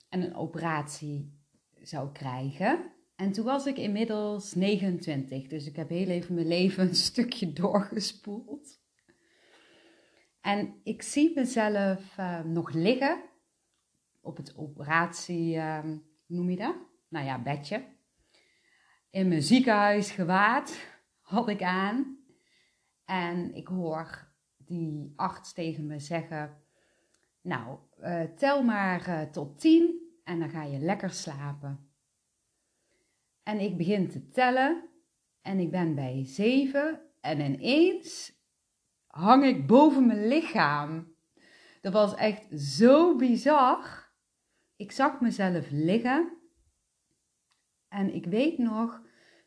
en 0.08 0.22
een 0.22 0.34
operatie 0.34 1.40
zou 1.82 2.12
krijgen. 2.12 2.92
En 3.16 3.32
toen 3.32 3.44
was 3.44 3.66
ik 3.66 3.76
inmiddels 3.76 4.54
29, 4.54 5.46
dus 5.46 5.66
ik 5.66 5.76
heb 5.76 5.88
heel 5.88 6.08
even 6.08 6.34
mijn 6.34 6.46
leven 6.46 6.88
een 6.88 6.94
stukje 6.94 7.52
doorgespoeld. 7.62 8.80
En 10.40 10.80
ik 10.82 11.02
zie 11.02 11.32
mezelf 11.34 12.16
uh, 12.18 12.44
nog 12.44 12.72
liggen 12.72 13.22
op 14.20 14.36
het 14.36 14.56
operatie, 14.56 15.54
uh, 15.54 15.84
noem 16.26 16.50
je 16.50 16.56
dat? 16.56 16.76
Nou 17.08 17.26
ja, 17.26 17.42
bedje. 17.42 17.95
In 19.10 19.28
mijn 19.28 19.42
ziekenhuis 19.42 20.10
gewaad 20.10 20.86
had 21.20 21.48
ik 21.48 21.62
aan. 21.62 22.18
En 23.04 23.54
ik 23.54 23.68
hoor 23.68 24.28
die 24.56 25.12
arts 25.16 25.52
tegen 25.52 25.86
me 25.86 25.98
zeggen: 25.98 26.62
Nou, 27.40 27.78
uh, 28.00 28.22
tel 28.22 28.62
maar 28.62 29.08
uh, 29.08 29.22
tot 29.22 29.60
tien 29.60 30.10
en 30.24 30.38
dan 30.38 30.50
ga 30.50 30.62
je 30.62 30.78
lekker 30.78 31.10
slapen. 31.10 31.90
En 33.42 33.60
ik 33.60 33.76
begin 33.76 34.08
te 34.08 34.28
tellen 34.28 34.88
en 35.42 35.58
ik 35.58 35.70
ben 35.70 35.94
bij 35.94 36.24
zeven 36.24 37.00
en 37.20 37.40
ineens 37.40 38.32
hang 39.06 39.44
ik 39.44 39.66
boven 39.66 40.06
mijn 40.06 40.28
lichaam. 40.28 41.14
Dat 41.80 41.92
was 41.92 42.14
echt 42.14 42.60
zo 42.60 43.16
bizar. 43.16 44.10
Ik 44.76 44.92
zag 44.92 45.20
mezelf 45.20 45.66
liggen 45.70 46.35
en 47.96 48.14
ik 48.14 48.26
weet 48.26 48.58
nog 48.58 49.02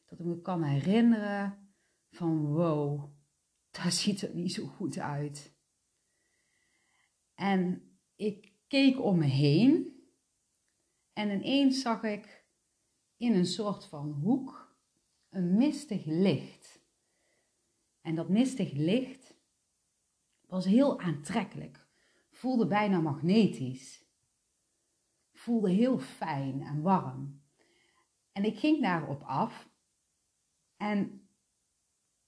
dat 0.06 0.20
ik 0.20 0.25
me 0.25 0.41
kan 0.41 0.63
herinneren 0.63 1.74
van 2.10 2.46
wow, 2.46 3.12
daar 3.72 3.91
ziet 4.01 4.22
het 4.22 4.34
niet 4.34 4.53
zo 4.53 4.65
goed 4.65 4.98
uit. 4.98 5.53
En 7.34 7.91
ik 8.15 8.53
keek 8.68 9.01
om 9.01 9.18
me 9.18 9.25
heen 9.25 10.01
en 11.13 11.29
ineens 11.29 11.82
zag 11.82 12.03
ik 12.03 12.46
in 13.18 13.34
een 13.34 13.46
soort 13.46 13.86
van 13.86 14.12
hoek 14.12 14.77
een 15.29 15.58
mistig 15.58 16.06
licht. 16.06 16.82
En 18.01 18.15
dat 18.15 18.29
mistig 18.29 18.72
licht 18.72 19.36
was 20.48 20.65
heel 20.65 21.00
aantrekkelijk, 21.00 21.88
voelde 22.32 22.68
bijna 22.68 23.00
magnetisch, 23.00 24.06
voelde 25.32 25.70
heel 25.70 26.00
fijn 26.00 26.62
en 26.62 26.82
warm. 26.82 27.38
En 28.39 28.46
ik 28.46 28.60
ging 28.60 28.81
daarop 28.81 29.24
af 29.24 29.69
en 30.77 31.27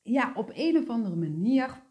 ja, 0.02 0.34
op 0.36 0.52
een 0.54 0.78
of 0.78 0.90
andere 0.90 1.16
manier 1.16 1.84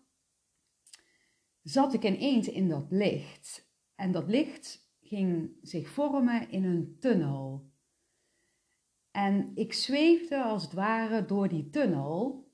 zat 1.62 1.94
ik 1.94 2.04
ineens 2.04 2.48
in 2.48 2.68
dat 2.68 2.86
licht. 2.90 3.72
En 3.94 4.12
dat 4.12 4.28
licht 4.28 4.90
ging 5.00 5.56
zich 5.62 5.88
vormen 5.88 6.50
in 6.50 6.64
een 6.64 6.96
tunnel. 6.98 7.70
En 9.10 9.50
ik 9.54 9.72
zweefde 9.72 10.42
als 10.42 10.62
het 10.62 10.72
ware 10.72 11.24
door 11.24 11.48
die 11.48 11.70
tunnel. 11.70 12.48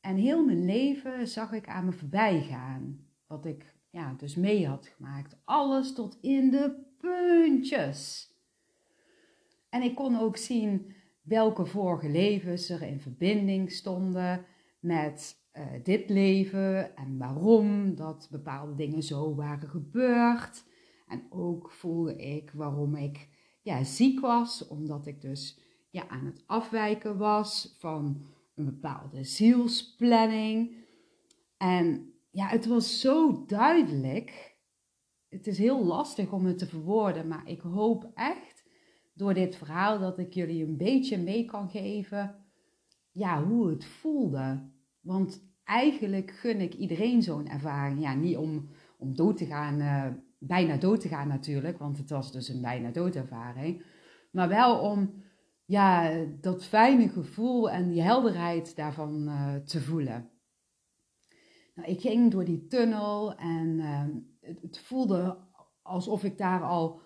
En 0.00 0.16
heel 0.16 0.44
mijn 0.44 0.64
leven 0.64 1.28
zag 1.28 1.52
ik 1.52 1.68
aan 1.68 1.84
me 1.84 1.92
voorbij 1.92 2.42
gaan. 2.42 3.06
Wat 3.26 3.46
ik 3.46 3.74
ja, 3.90 4.12
dus 4.12 4.34
mee 4.34 4.66
had 4.66 4.86
gemaakt. 4.86 5.36
Alles 5.44 5.94
tot 5.94 6.18
in 6.20 6.50
de 6.50 6.84
puntjes. 6.98 8.32
En 9.74 9.82
ik 9.82 9.94
kon 9.94 10.18
ook 10.18 10.36
zien 10.36 10.92
welke 11.22 11.66
vorige 11.66 12.08
levens 12.08 12.68
er 12.68 12.82
in 12.82 13.00
verbinding 13.00 13.72
stonden 13.72 14.46
met 14.80 15.36
uh, 15.52 15.62
dit 15.82 16.08
leven 16.08 16.96
en 16.96 17.18
waarom 17.18 17.94
dat 17.94 18.28
bepaalde 18.30 18.74
dingen 18.74 19.02
zo 19.02 19.34
waren 19.34 19.68
gebeurd. 19.68 20.64
En 21.06 21.26
ook 21.30 21.70
voelde 21.70 22.16
ik 22.16 22.50
waarom 22.50 22.96
ik 22.96 23.28
ja, 23.62 23.84
ziek 23.84 24.20
was, 24.20 24.68
omdat 24.68 25.06
ik 25.06 25.20
dus 25.20 25.58
ja, 25.90 26.08
aan 26.08 26.26
het 26.26 26.42
afwijken 26.46 27.16
was 27.16 27.76
van 27.78 28.24
een 28.54 28.64
bepaalde 28.64 29.24
zielsplanning. 29.24 30.76
En 31.56 32.12
ja, 32.30 32.46
het 32.46 32.66
was 32.66 33.00
zo 33.00 33.44
duidelijk. 33.46 34.56
Het 35.28 35.46
is 35.46 35.58
heel 35.58 35.84
lastig 35.84 36.32
om 36.32 36.46
het 36.46 36.58
te 36.58 36.66
verwoorden, 36.66 37.28
maar 37.28 37.48
ik 37.48 37.60
hoop 37.60 38.10
echt 38.14 38.53
door 39.14 39.34
dit 39.34 39.56
verhaal 39.56 39.98
dat 39.98 40.18
ik 40.18 40.34
jullie 40.34 40.64
een 40.64 40.76
beetje 40.76 41.18
mee 41.18 41.44
kan 41.44 41.68
geven 41.68 42.44
ja, 43.14 43.44
hoe 43.44 43.68
het 43.68 43.84
voelde. 43.84 44.70
Want 45.00 45.42
eigenlijk 45.64 46.30
gun 46.30 46.60
ik 46.60 46.74
iedereen 46.74 47.22
zo'n 47.22 47.48
ervaring. 47.48 48.00
Ja, 48.00 48.14
niet 48.14 48.36
om, 48.36 48.68
om 48.98 49.16
dood 49.16 49.36
te 49.36 49.46
gaan, 49.46 49.80
uh, 49.80 50.06
bijna 50.38 50.76
dood 50.76 51.00
te 51.00 51.08
gaan 51.08 51.28
natuurlijk, 51.28 51.78
want 51.78 51.98
het 51.98 52.10
was 52.10 52.32
dus 52.32 52.48
een 52.48 52.60
bijna 52.60 52.90
doodervaring. 52.90 53.84
Maar 54.30 54.48
wel 54.48 54.78
om 54.78 55.22
ja, 55.64 56.12
dat 56.40 56.64
fijne 56.64 57.08
gevoel 57.08 57.70
en 57.70 57.88
die 57.88 58.02
helderheid 58.02 58.76
daarvan 58.76 59.28
uh, 59.28 59.54
te 59.54 59.80
voelen. 59.80 60.30
Nou, 61.74 61.88
ik 61.88 62.00
ging 62.00 62.30
door 62.30 62.44
die 62.44 62.66
tunnel 62.66 63.34
en 63.34 63.80
het, 64.40 64.60
het, 64.62 64.78
voelde 64.78 65.38
alsof 65.82 66.24
ik 66.24 66.38
daar 66.38 66.62
al, 66.62 67.00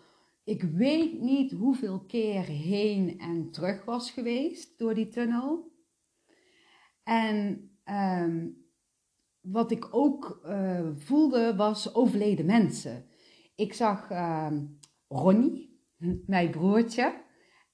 ik 0.49 0.63
weet 0.63 1.21
niet 1.21 1.53
hoeveel 1.53 2.01
keer 2.01 2.43
heen 2.43 3.19
en 3.19 3.51
terug 3.51 3.85
was 3.85 4.11
geweest 4.11 4.79
door 4.79 4.95
die 4.95 5.09
tunnel. 5.09 5.73
En 7.03 7.71
um, 7.85 8.67
wat 9.41 9.71
ik 9.71 9.95
ook 9.95 10.41
uh, 10.45 10.89
voelde 10.95 11.57
was 11.57 11.95
overleden 11.95 12.47
mensen. 12.47 13.07
Ik 13.55 13.73
zag 13.73 14.11
ehm, 14.11 14.67
Ronnie, 15.09 15.83
mijn 16.27 16.51
broertje, 16.51 17.25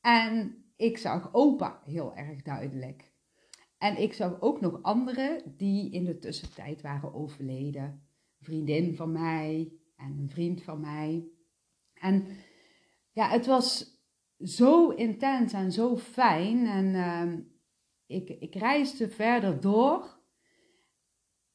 en 0.01 0.65
ik 0.77 0.99
zag 0.99 1.35
opa 1.35 1.81
heel 1.85 2.15
erg 2.15 2.43
duidelijk. 2.43 3.13
En 3.79 4.03
ik 4.03 4.13
zag 4.13 4.41
ook 4.41 4.61
nog 4.61 4.83
anderen 4.83 5.55
die 5.57 5.93
in 5.93 6.05
de 6.05 6.19
tussentijd 6.19 6.83
waren 6.83 7.15
overleden. 7.15 8.03
Vriendin 8.41 8.97
van 8.97 9.13
mij 9.13 9.73
en 9.97 10.19
een 10.19 10.31
vriend 10.31 10.63
van 10.63 10.81
mij. 10.81 11.29
En 11.95 12.27
ja, 13.15 13.29
het 13.29 13.47
was 13.47 13.99
zo 14.39 14.89
intens 14.89 15.53
en 15.53 15.73
zo 15.73 15.97
fijn. 15.97 16.67
En 16.67 16.95
uh, 16.95 17.39
ik, 18.07 18.29
ik 18.29 18.55
reisde 18.55 19.09
verder 19.09 19.61
door. 19.61 20.19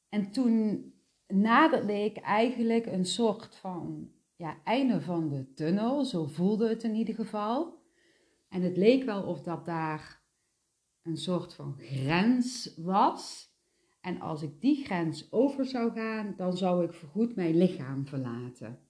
En 0.09 0.31
toen 0.31 0.83
naderde 1.27 2.03
ik 2.03 2.17
eigenlijk 2.17 2.85
een 2.85 3.05
soort 3.05 3.55
van 3.55 4.11
ja, 4.35 4.57
einde 4.63 5.01
van 5.01 5.29
de 5.29 5.53
tunnel. 5.53 6.05
Zo 6.05 6.25
voelde 6.25 6.69
het 6.69 6.83
in 6.83 6.95
ieder 6.95 7.15
geval. 7.15 7.77
En 8.49 8.61
het 8.61 8.77
leek 8.77 9.03
wel 9.03 9.23
of 9.23 9.41
dat 9.41 9.65
daar 9.65 10.23
een 11.01 11.17
soort 11.17 11.53
van 11.53 11.75
grens 11.77 12.75
was. 12.75 13.47
En 14.01 14.21
als 14.21 14.41
ik 14.41 14.61
die 14.61 14.85
grens 14.85 15.31
over 15.31 15.65
zou 15.65 15.91
gaan, 15.91 16.33
dan 16.37 16.57
zou 16.57 16.83
ik 16.83 16.93
voorgoed 16.93 17.35
mijn 17.35 17.57
lichaam 17.57 18.05
verlaten. 18.05 18.88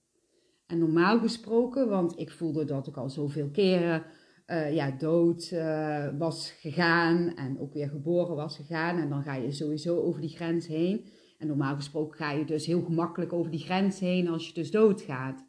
En 0.70 0.78
normaal 0.78 1.18
gesproken, 1.18 1.88
want 1.88 2.18
ik 2.18 2.30
voelde 2.30 2.64
dat 2.64 2.86
ik 2.86 2.96
al 2.96 3.10
zoveel 3.10 3.50
keren 3.50 4.04
uh, 4.46 4.74
ja, 4.74 4.90
dood 4.90 5.50
uh, 5.52 6.18
was 6.18 6.50
gegaan 6.50 7.34
en 7.34 7.60
ook 7.60 7.72
weer 7.72 7.88
geboren 7.88 8.36
was 8.36 8.56
gegaan. 8.56 8.98
En 8.98 9.08
dan 9.08 9.22
ga 9.22 9.34
je 9.34 9.52
sowieso 9.52 10.00
over 10.00 10.20
die 10.20 10.36
grens 10.36 10.66
heen. 10.66 11.08
En 11.38 11.46
normaal 11.46 11.74
gesproken 11.74 12.16
ga 12.16 12.32
je 12.32 12.44
dus 12.44 12.66
heel 12.66 12.82
gemakkelijk 12.82 13.32
over 13.32 13.50
die 13.50 13.60
grens 13.60 14.00
heen 14.00 14.28
als 14.28 14.46
je 14.46 14.54
dus 14.54 14.70
doodgaat. 14.70 15.44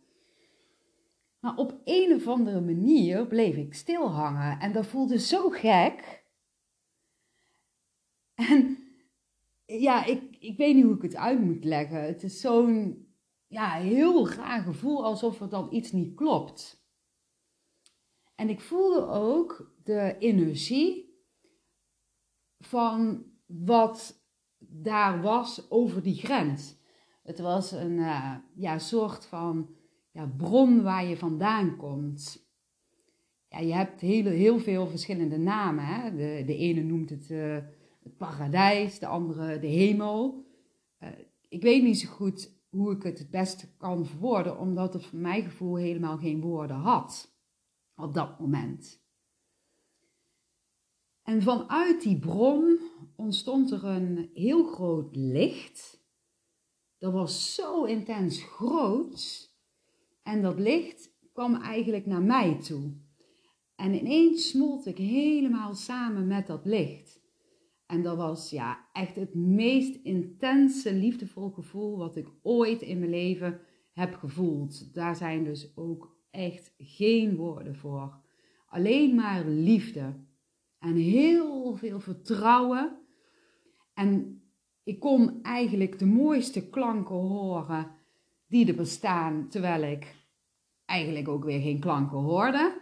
Maar 1.39 1.55
op 1.55 1.81
een 1.83 2.13
of 2.13 2.27
andere 2.27 2.61
manier 2.61 3.27
bleef 3.27 3.55
ik 3.55 3.73
stilhangen 3.73 4.59
en 4.59 4.71
dat 4.71 4.85
voelde 4.85 5.19
zo 5.19 5.49
gek. 5.49 6.23
En 8.33 8.77
ja, 9.65 10.05
ik, 10.05 10.21
ik 10.39 10.57
weet 10.57 10.75
niet 10.75 10.83
hoe 10.83 10.95
ik 10.95 11.01
het 11.01 11.15
uit 11.15 11.41
moet 11.41 11.63
leggen. 11.63 12.03
Het 12.03 12.23
is 12.23 12.39
zo'n 12.39 13.09
ja, 13.51 13.73
heel 13.73 14.29
raar 14.29 14.61
gevoel 14.61 15.03
alsof 15.03 15.41
er 15.41 15.49
dan 15.49 15.67
iets 15.71 15.91
niet 15.91 16.15
klopt. 16.15 16.85
En 18.35 18.49
ik 18.49 18.59
voelde 18.59 19.05
ook 19.07 19.75
de 19.83 20.15
energie 20.19 21.19
van 22.59 23.25
wat 23.45 24.25
daar 24.57 25.21
was 25.21 25.69
over 25.69 26.03
die 26.03 26.15
grens. 26.15 26.75
Het 27.23 27.39
was 27.39 27.71
een 27.71 27.97
uh, 27.97 28.35
ja, 28.55 28.77
soort 28.77 29.25
van 29.25 29.75
ja, 30.11 30.33
bron 30.37 30.83
waar 30.83 31.05
je 31.05 31.17
vandaan 31.17 31.77
komt. 31.77 32.49
Ja, 33.47 33.59
je 33.59 33.73
hebt 33.73 34.01
heel, 34.01 34.25
heel 34.25 34.59
veel 34.59 34.87
verschillende 34.87 35.37
namen. 35.37 35.85
Hè? 35.85 36.15
De, 36.15 36.43
de 36.45 36.57
ene 36.57 36.81
noemt 36.83 37.09
het 37.09 37.29
uh, 37.29 37.57
het 38.03 38.17
paradijs, 38.17 38.99
de 38.99 39.07
andere 39.07 39.59
de 39.59 39.67
hemel. 39.67 40.45
Uh, 40.99 41.09
ik 41.49 41.61
weet 41.61 41.83
niet 41.83 41.99
zo 41.99 42.09
goed 42.09 42.60
hoe 42.71 42.91
ik 42.91 43.03
het 43.03 43.19
het 43.19 43.29
beste 43.29 43.67
kan 43.77 44.05
verwoorden, 44.05 44.57
omdat 44.57 44.93
het 44.93 45.05
voor 45.05 45.19
mijn 45.19 45.43
gevoel 45.43 45.75
helemaal 45.75 46.17
geen 46.17 46.41
woorden 46.41 46.77
had 46.77 47.35
op 47.95 48.13
dat 48.13 48.39
moment. 48.39 49.01
En 51.23 51.41
vanuit 51.41 52.01
die 52.01 52.19
bron 52.19 52.79
ontstond 53.15 53.71
er 53.71 53.85
een 53.85 54.29
heel 54.33 54.63
groot 54.63 55.15
licht. 55.15 55.99
Dat 56.97 57.13
was 57.13 57.55
zo 57.55 57.83
intens 57.83 58.43
groot. 58.43 59.49
En 60.23 60.41
dat 60.41 60.59
licht 60.59 61.11
kwam 61.33 61.55
eigenlijk 61.55 62.05
naar 62.05 62.21
mij 62.21 62.59
toe. 62.59 62.93
En 63.75 63.93
ineens 63.93 64.49
smolt 64.49 64.85
ik 64.85 64.97
helemaal 64.97 65.73
samen 65.73 66.27
met 66.27 66.47
dat 66.47 66.65
licht. 66.65 67.10
En 67.91 68.01
dat 68.01 68.17
was 68.17 68.49
ja, 68.49 68.85
echt 68.93 69.15
het 69.15 69.35
meest 69.35 69.95
intense, 70.03 70.93
liefdevol 70.93 71.49
gevoel 71.49 71.97
wat 71.97 72.15
ik 72.15 72.27
ooit 72.41 72.81
in 72.81 72.99
mijn 72.99 73.11
leven 73.11 73.59
heb 73.91 74.15
gevoeld. 74.15 74.93
Daar 74.93 75.15
zijn 75.15 75.43
dus 75.43 75.71
ook 75.75 76.17
echt 76.29 76.73
geen 76.77 77.35
woorden 77.35 77.75
voor. 77.75 78.19
Alleen 78.65 79.15
maar 79.15 79.45
liefde. 79.45 80.13
En 80.79 80.95
heel 80.95 81.75
veel 81.75 81.99
vertrouwen. 81.99 82.97
En 83.93 84.41
ik 84.83 84.99
kon 84.99 85.41
eigenlijk 85.41 85.99
de 85.99 86.05
mooiste 86.05 86.69
klanken 86.69 87.15
horen 87.15 87.91
die 88.47 88.67
er 88.67 88.75
bestaan, 88.75 89.49
terwijl 89.49 89.83
ik 89.83 90.15
eigenlijk 90.85 91.27
ook 91.27 91.43
weer 91.43 91.61
geen 91.61 91.79
klanken 91.79 92.17
hoorde. 92.17 92.80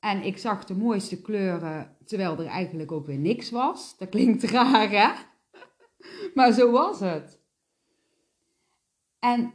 En 0.00 0.22
ik 0.22 0.38
zag 0.38 0.64
de 0.64 0.74
mooiste 0.74 1.20
kleuren, 1.20 1.96
terwijl 2.04 2.38
er 2.38 2.46
eigenlijk 2.46 2.92
ook 2.92 3.06
weer 3.06 3.18
niks 3.18 3.50
was. 3.50 3.96
Dat 3.96 4.08
klinkt 4.08 4.42
raar, 4.50 4.90
hè? 4.90 5.26
Maar 6.34 6.52
zo 6.52 6.70
was 6.70 7.00
het. 7.00 7.40
En 9.18 9.52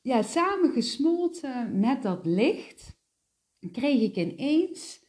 ja, 0.00 0.22
samengesmolten 0.22 1.80
met 1.80 2.02
dat 2.02 2.26
licht, 2.26 2.98
kreeg 3.72 4.00
ik 4.00 4.16
ineens 4.16 5.04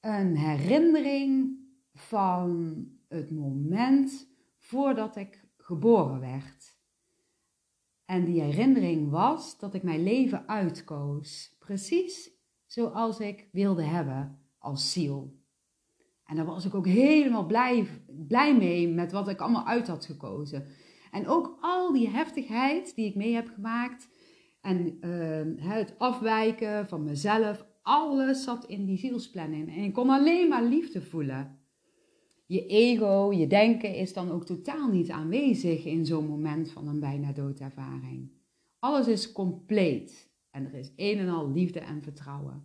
een 0.00 0.36
herinnering 0.36 1.58
van 1.94 2.84
het 3.08 3.30
moment 3.30 4.28
voordat 4.58 5.16
ik 5.16 5.44
geboren 5.56 6.20
werd. 6.20 6.76
En 8.04 8.24
die 8.24 8.42
herinnering 8.42 9.10
was 9.10 9.58
dat 9.58 9.74
ik 9.74 9.82
mijn 9.82 10.02
leven 10.02 10.48
uitkoos. 10.48 11.56
Precies 11.58 12.37
zoals 12.68 13.20
ik 13.20 13.48
wilde 13.52 13.82
hebben 13.82 14.38
als 14.58 14.92
ziel. 14.92 15.36
En 16.24 16.36
daar 16.36 16.44
was 16.44 16.64
ik 16.64 16.74
ook 16.74 16.86
helemaal 16.86 17.46
blij, 17.46 17.86
blij 18.06 18.56
mee 18.56 18.88
met 18.88 19.12
wat 19.12 19.28
ik 19.28 19.40
allemaal 19.40 19.66
uit 19.66 19.88
had 19.88 20.04
gekozen. 20.04 20.66
En 21.10 21.26
ook 21.26 21.58
al 21.60 21.92
die 21.92 22.08
heftigheid 22.08 22.94
die 22.94 23.06
ik 23.06 23.14
mee 23.14 23.34
heb 23.34 23.48
gemaakt. 23.54 24.08
En 24.60 24.98
uh, 25.00 25.68
het 25.70 25.94
afwijken 25.98 26.88
van 26.88 27.04
mezelf. 27.04 27.66
Alles 27.82 28.44
zat 28.44 28.64
in 28.64 28.84
die 28.84 28.98
zielsplanning. 28.98 29.76
En 29.76 29.82
ik 29.82 29.92
kon 29.92 30.10
alleen 30.10 30.48
maar 30.48 30.64
liefde 30.64 31.02
voelen. 31.02 31.58
Je 32.46 32.66
ego, 32.66 33.32
je 33.32 33.46
denken 33.46 33.94
is 33.94 34.12
dan 34.12 34.30
ook 34.30 34.44
totaal 34.44 34.88
niet 34.88 35.10
aanwezig 35.10 35.84
in 35.84 36.06
zo'n 36.06 36.26
moment 36.26 36.70
van 36.70 36.88
een 36.88 37.00
bijna 37.00 37.32
doodervaring. 37.32 38.32
Alles 38.78 39.08
is 39.08 39.32
compleet. 39.32 40.27
En 40.58 40.66
er 40.66 40.74
is 40.74 40.92
een 40.96 41.18
en 41.18 41.28
al 41.28 41.52
liefde 41.52 41.80
en 41.80 42.02
vertrouwen. 42.02 42.62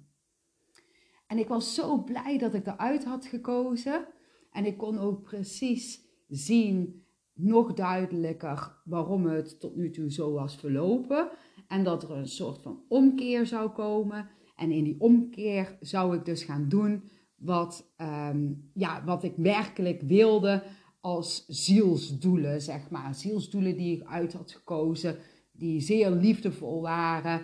En 1.28 1.38
ik 1.38 1.48
was 1.48 1.76
zo 1.76 2.04
blij 2.04 2.38
dat 2.38 2.54
ik 2.54 2.68
eruit 2.68 3.04
had 3.04 3.26
gekozen. 3.26 4.08
En 4.52 4.66
ik 4.66 4.78
kon 4.78 4.98
ook 4.98 5.22
precies 5.22 6.02
zien, 6.28 7.06
nog 7.34 7.74
duidelijker, 7.74 8.82
waarom 8.86 9.26
het 9.26 9.60
tot 9.60 9.76
nu 9.76 9.90
toe 9.90 10.12
zo 10.12 10.32
was 10.32 10.56
verlopen. 10.56 11.30
En 11.68 11.84
dat 11.84 12.04
er 12.04 12.12
een 12.12 12.28
soort 12.28 12.62
van 12.62 12.84
omkeer 12.88 13.46
zou 13.46 13.70
komen. 13.70 14.30
En 14.56 14.72
in 14.72 14.84
die 14.84 15.00
omkeer 15.00 15.78
zou 15.80 16.16
ik 16.16 16.26
dus 16.26 16.44
gaan 16.44 16.70
doen 16.70 17.04
wat, 17.36 17.94
um, 17.98 18.70
ja, 18.74 19.04
wat 19.04 19.24
ik 19.24 19.34
werkelijk 19.36 20.02
wilde 20.02 20.64
als 21.02 21.46
zielsdoelen, 21.48 22.62
zeg 22.62 22.90
maar. 22.90 23.16
Zielsdoelen 23.16 23.78
die 23.78 23.96
ik 23.96 24.08
uit 24.08 24.34
had 24.34 24.52
gekozen, 24.52 25.18
die 25.52 25.82
zeer 25.82 26.10
liefdevol 26.10 26.82
waren. 26.82 27.42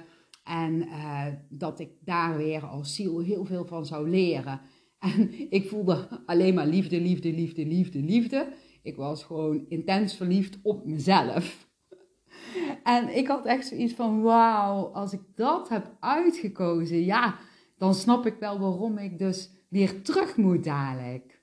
En 0.50 0.88
uh, 0.88 1.26
dat 1.50 1.80
ik 1.80 1.90
daar 2.04 2.38
weer 2.38 2.66
als 2.66 2.96
ziel 2.96 3.20
heel 3.20 3.46
veel 3.46 3.66
van 3.66 3.86
zou 3.86 4.10
leren. 4.10 4.62
En 5.00 5.52
ik 5.52 5.70
voelde 5.70 6.24
alleen 6.26 6.54
maar 6.54 6.68
liefde, 6.68 7.02
liefde, 7.02 7.34
liefde, 7.34 7.66
liefde, 7.66 8.00
liefde. 8.00 8.54
Ik 8.82 8.96
was 8.96 9.24
gewoon 9.24 9.66
intens 9.68 10.16
verliefd 10.16 10.60
op 10.62 10.86
mezelf. 10.86 11.68
En 12.84 13.18
ik 13.18 13.28
had 13.28 13.46
echt 13.46 13.68
zoiets 13.68 13.94
van: 13.94 14.22
wauw, 14.22 14.84
als 14.84 15.14
ik 15.14 15.22
dat 15.36 15.70
heb 15.70 15.96
uitgekozen, 16.00 17.06
ja, 17.06 17.40
dan 17.78 17.94
snap 17.94 18.26
ik 18.26 18.36
wel 18.40 18.60
waarom 18.60 18.98
ik 18.98 19.18
dus 19.18 19.52
weer 19.70 20.02
terug 20.02 20.38
moet 20.38 20.64
dadelijk. 20.64 21.42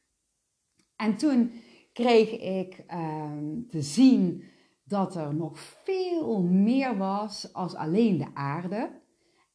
En 0.97 1.16
toen 1.16 1.51
kreeg 1.92 2.31
ik 2.31 2.85
uh, 2.90 3.31
te 3.71 3.83
zien 3.83 4.42
dat 4.88 5.16
er 5.16 5.35
nog 5.35 5.59
veel 5.59 6.42
meer 6.42 6.96
was 6.96 7.53
als 7.53 7.75
alleen 7.75 8.18
de 8.18 8.35
aarde. 8.35 8.90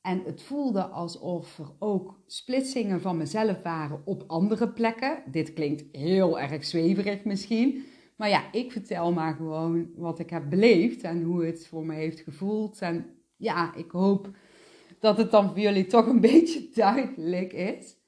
En 0.01 0.21
het 0.25 0.41
voelde 0.41 0.83
alsof 0.83 1.59
er 1.59 1.71
ook 1.79 2.19
splitsingen 2.25 3.01
van 3.01 3.17
mezelf 3.17 3.61
waren 3.61 4.01
op 4.05 4.23
andere 4.27 4.69
plekken. 4.69 5.23
Dit 5.31 5.53
klinkt 5.53 5.83
heel 5.91 6.39
erg 6.39 6.65
zweverig 6.65 7.23
misschien. 7.23 7.85
Maar 8.15 8.29
ja, 8.29 8.51
ik 8.51 8.71
vertel 8.71 9.11
maar 9.11 9.33
gewoon 9.33 9.89
wat 9.95 10.19
ik 10.19 10.29
heb 10.29 10.49
beleefd 10.49 11.01
en 11.01 11.23
hoe 11.23 11.45
het 11.45 11.67
voor 11.67 11.85
me 11.85 11.93
heeft 11.93 12.19
gevoeld. 12.19 12.79
En 12.79 13.05
ja, 13.37 13.75
ik 13.75 13.91
hoop 13.91 14.29
dat 14.99 15.17
het 15.17 15.31
dan 15.31 15.47
voor 15.47 15.59
jullie 15.59 15.85
toch 15.85 16.07
een 16.07 16.21
beetje 16.31 16.69
duidelijk 16.73 17.53
is. 17.53 17.99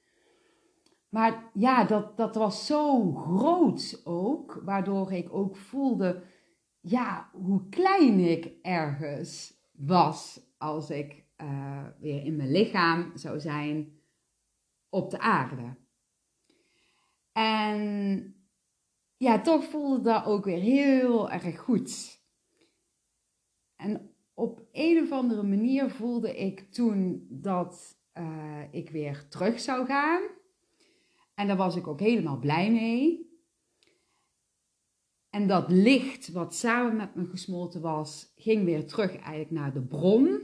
Maar 1.10 1.50
ja, 1.54 1.84
dat, 1.84 2.18
dat 2.18 2.36
was 2.36 2.66
zo 2.66 3.14
groot 3.14 4.02
ook, 4.04 4.62
waardoor 4.66 5.12
ik 5.12 5.34
ook 5.34 5.58
voelde 5.58 6.24
ja, 6.84 7.30
hoe 7.32 7.70
klein 7.70 8.20
ik 8.20 8.52
ergens 8.62 9.54
was 9.72 10.42
als 10.58 10.90
ik 10.90 11.26
uh, 11.38 11.88
weer 12.00 12.24
in 12.24 12.36
mijn 12.36 12.52
lichaam 12.52 13.12
zou 13.18 13.40
zijn 13.40 14.00
op 14.90 15.12
de 15.12 15.20
aarde. 15.20 15.76
En 17.32 18.36
ja, 19.18 19.42
toch 19.42 19.64
voelde 19.64 20.02
dat 20.02 20.26
ook 20.26 20.46
weer 20.46 20.60
heel 20.60 21.32
erg 21.32 21.60
goed. 21.60 22.22
En 23.76 24.16
op 24.34 24.68
een 24.72 25.04
of 25.04 25.12
andere 25.12 25.44
manier 25.44 25.90
voelde 25.90 26.38
ik 26.38 26.72
toen 26.72 27.28
dat 27.30 27.98
uh, 28.14 28.62
ik 28.72 28.90
weer 28.90 29.28
terug 29.30 29.60
zou 29.60 29.86
gaan. 29.86 30.22
En 31.36 31.48
daar 31.48 31.58
was 31.58 31.76
ik 31.76 31.88
ook 31.88 32.00
helemaal 32.00 32.40
blij 32.40 32.72
mee. 32.72 33.33
En 35.34 35.48
dat 35.48 35.72
licht 35.72 36.32
wat 36.32 36.56
samen 36.56 36.96
met 36.96 37.16
me 37.16 37.26
gesmolten 37.26 37.82
was, 37.82 38.34
ging 38.36 38.66
weer 38.66 38.88
terug 38.88 39.16
eigenlijk 39.16 39.52
naar 39.52 39.74
de 39.74 39.82
bron, 39.82 40.42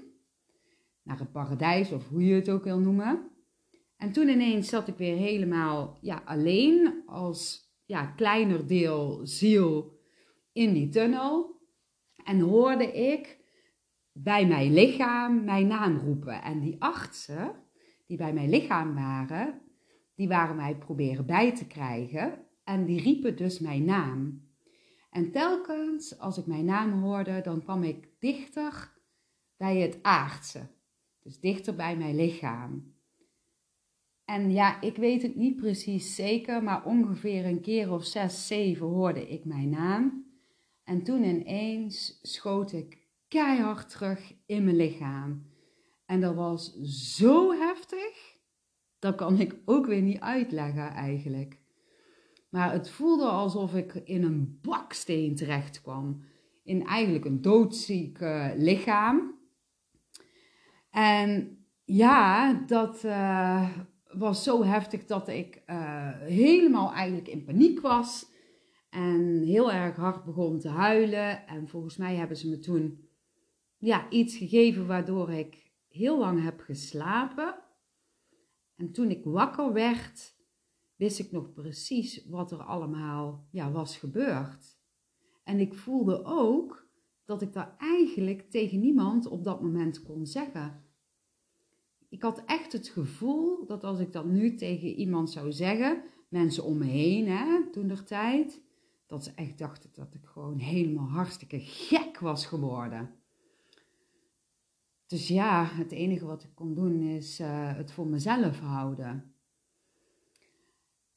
naar 1.04 1.20
het 1.20 1.32
paradijs 1.32 1.92
of 1.92 2.08
hoe 2.08 2.26
je 2.26 2.34
het 2.34 2.50
ook 2.50 2.64
wil 2.64 2.80
noemen. 2.80 3.32
En 3.98 4.12
toen 4.12 4.28
ineens 4.28 4.70
zat 4.70 4.88
ik 4.88 4.98
weer 4.98 5.16
helemaal 5.16 5.98
ja, 6.02 6.22
alleen 6.26 7.04
als 7.06 7.72
ja, 7.86 8.06
kleiner 8.06 8.68
deel 8.68 9.20
ziel 9.24 10.00
in 10.52 10.74
die 10.74 10.90
tunnel. 10.90 11.62
En 12.24 12.40
hoorde 12.40 12.92
ik 12.94 13.40
bij 14.12 14.48
mijn 14.48 14.74
lichaam 14.74 15.44
mijn 15.44 15.68
naam 15.68 15.98
roepen. 15.98 16.42
En 16.42 16.60
die 16.60 16.76
artsen 16.82 17.56
die 18.08 18.18
bij 18.18 18.34
mijn 18.34 18.50
lichaam 18.50 18.96
waren, 18.96 19.62
die 20.16 20.28
waren 20.28 20.56
mij 20.56 20.76
proberen 20.76 21.26
bij 21.26 21.56
te 21.56 21.68
krijgen. 21.68 22.46
En 22.64 22.86
die 22.86 23.02
riepen 23.02 23.36
dus 23.36 23.60
mijn 23.60 23.86
naam. 23.86 24.48
En 25.10 25.32
telkens 25.32 26.20
als 26.20 26.38
ik 26.38 26.46
mijn 26.46 26.66
naam 26.66 26.92
hoorde, 26.92 27.42
dan 27.42 27.64
kwam 27.64 27.84
ik 27.84 28.10
dichter 28.20 28.94
bij 29.58 29.78
het 29.78 30.00
aardse. 30.02 30.68
Dus 31.20 31.40
dichter 31.40 31.76
bij 31.76 31.98
mijn 31.98 32.16
lichaam. 32.16 32.94
En 34.26 34.52
ja, 34.52 34.82
ik 34.82 34.96
weet 34.96 35.22
het 35.22 35.36
niet 35.36 35.56
precies 35.56 36.16
zeker, 36.16 36.64
maar 36.64 36.86
ongeveer 36.86 37.46
een 37.46 37.62
keer 37.62 37.92
of 37.92 38.06
zes, 38.06 38.48
zeven 38.48 38.88
hoorde 38.88 39.30
ik 39.30 39.46
mijn 39.46 39.70
naam. 39.70 40.26
En 40.84 41.04
toen 41.04 41.24
ineens 41.24 42.20
schoot 42.22 42.72
ik 42.72 43.08
keihard 43.28 43.90
terug 43.90 44.34
in 44.46 44.64
mijn 44.64 44.76
lichaam. 44.76 45.46
En 46.06 46.22
dat 46.22 46.36
was 46.36 46.74
zo 47.16 47.52
heftig. 47.52 48.38
dat 49.00 49.16
kan 49.16 49.40
ik 49.40 49.56
ook 49.66 49.86
weer 49.86 50.02
niet 50.02 50.20
uitleggen 50.20 50.90
eigenlijk. 50.90 51.58
Maar 52.50 52.72
het 52.72 52.90
voelde 52.90 53.26
alsof 53.26 53.76
ik 53.76 53.94
in 53.94 54.24
een 54.24 54.60
baksteen 54.62 55.36
terecht 55.36 55.82
kwam. 55.82 56.24
In 56.64 56.86
eigenlijk 56.86 57.26
een 57.26 57.42
doodziek 57.42 58.20
lichaam. 58.56 59.38
En 60.90 61.58
ja, 61.84 62.54
dat 62.54 63.04
uh, 63.04 63.70
was 64.04 64.44
zo 64.44 64.64
heftig 64.64 65.06
dat 65.06 65.28
ik 65.28 65.64
uh, 65.68 66.12
helemaal 66.20 66.94
eigenlijk 66.94 67.28
in 67.28 67.44
paniek 67.44 67.80
was. 67.80 68.32
En 68.90 69.42
heel 69.46 69.72
erg 69.72 69.96
hard 69.96 70.24
begon 70.24 70.60
te 70.60 70.70
huilen. 70.70 71.48
En 71.48 71.68
volgens 71.68 71.98
mij 71.98 72.16
hebben 72.16 72.38
ze 72.38 72.50
me 72.50 72.60
toen 72.60 73.08
ja, 73.78 74.10
iets 74.10 74.38
gegeven 74.38 74.88
waardoor 74.88 75.32
ik 75.32 75.72
heel 75.88 76.18
lang 76.18 76.44
heb 76.44 76.60
geslapen. 76.60 77.56
En 78.76 78.92
toen 78.92 79.10
ik 79.10 79.24
wakker 79.24 79.74
werd, 79.74 80.36
wist 81.00 81.20
ik 81.20 81.32
nog 81.32 81.54
precies 81.54 82.26
wat 82.26 82.52
er 82.52 82.64
allemaal 82.64 83.48
ja, 83.52 83.72
was 83.72 83.98
gebeurd. 83.98 84.78
En 85.44 85.60
ik 85.60 85.74
voelde 85.74 86.24
ook 86.24 86.88
dat 87.26 87.42
ik 87.42 87.54
daar 87.54 87.76
eigenlijk 87.78 88.50
tegen 88.50 88.80
niemand 88.80 89.28
op 89.28 89.44
dat 89.44 89.62
moment 89.62 90.02
kon 90.02 90.26
zeggen. 90.26 90.84
Ik 92.10 92.22
had 92.22 92.44
echt 92.46 92.72
het 92.72 92.88
gevoel 92.88 93.66
dat 93.66 93.84
als 93.84 94.00
ik 94.00 94.12
dat 94.12 94.26
nu 94.26 94.56
tegen 94.56 94.88
iemand 94.88 95.30
zou 95.30 95.52
zeggen, 95.52 96.04
mensen 96.30 96.64
om 96.64 96.78
me 96.78 96.86
heen, 96.86 97.28
hè, 97.28 97.70
toen 97.72 97.88
der 97.88 98.04
tijd, 98.04 98.62
dat 99.08 99.24
ze 99.24 99.32
echt 99.36 99.58
dachten 99.58 99.90
dat 99.94 100.14
ik 100.14 100.26
gewoon 100.26 100.58
helemaal 100.58 101.08
hartstikke 101.08 101.60
gek 101.60 102.20
was 102.20 102.46
geworden. 102.46 103.16
Dus 105.08 105.28
ja, 105.28 105.66
het 105.66 105.92
enige 105.92 106.26
wat 106.26 106.44
ik 106.44 106.52
kon 106.54 106.74
doen 106.74 107.02
is 107.02 107.40
uh, 107.40 107.76
het 107.76 107.92
voor 107.92 108.08
mezelf 108.08 108.60
houden. 108.60 109.29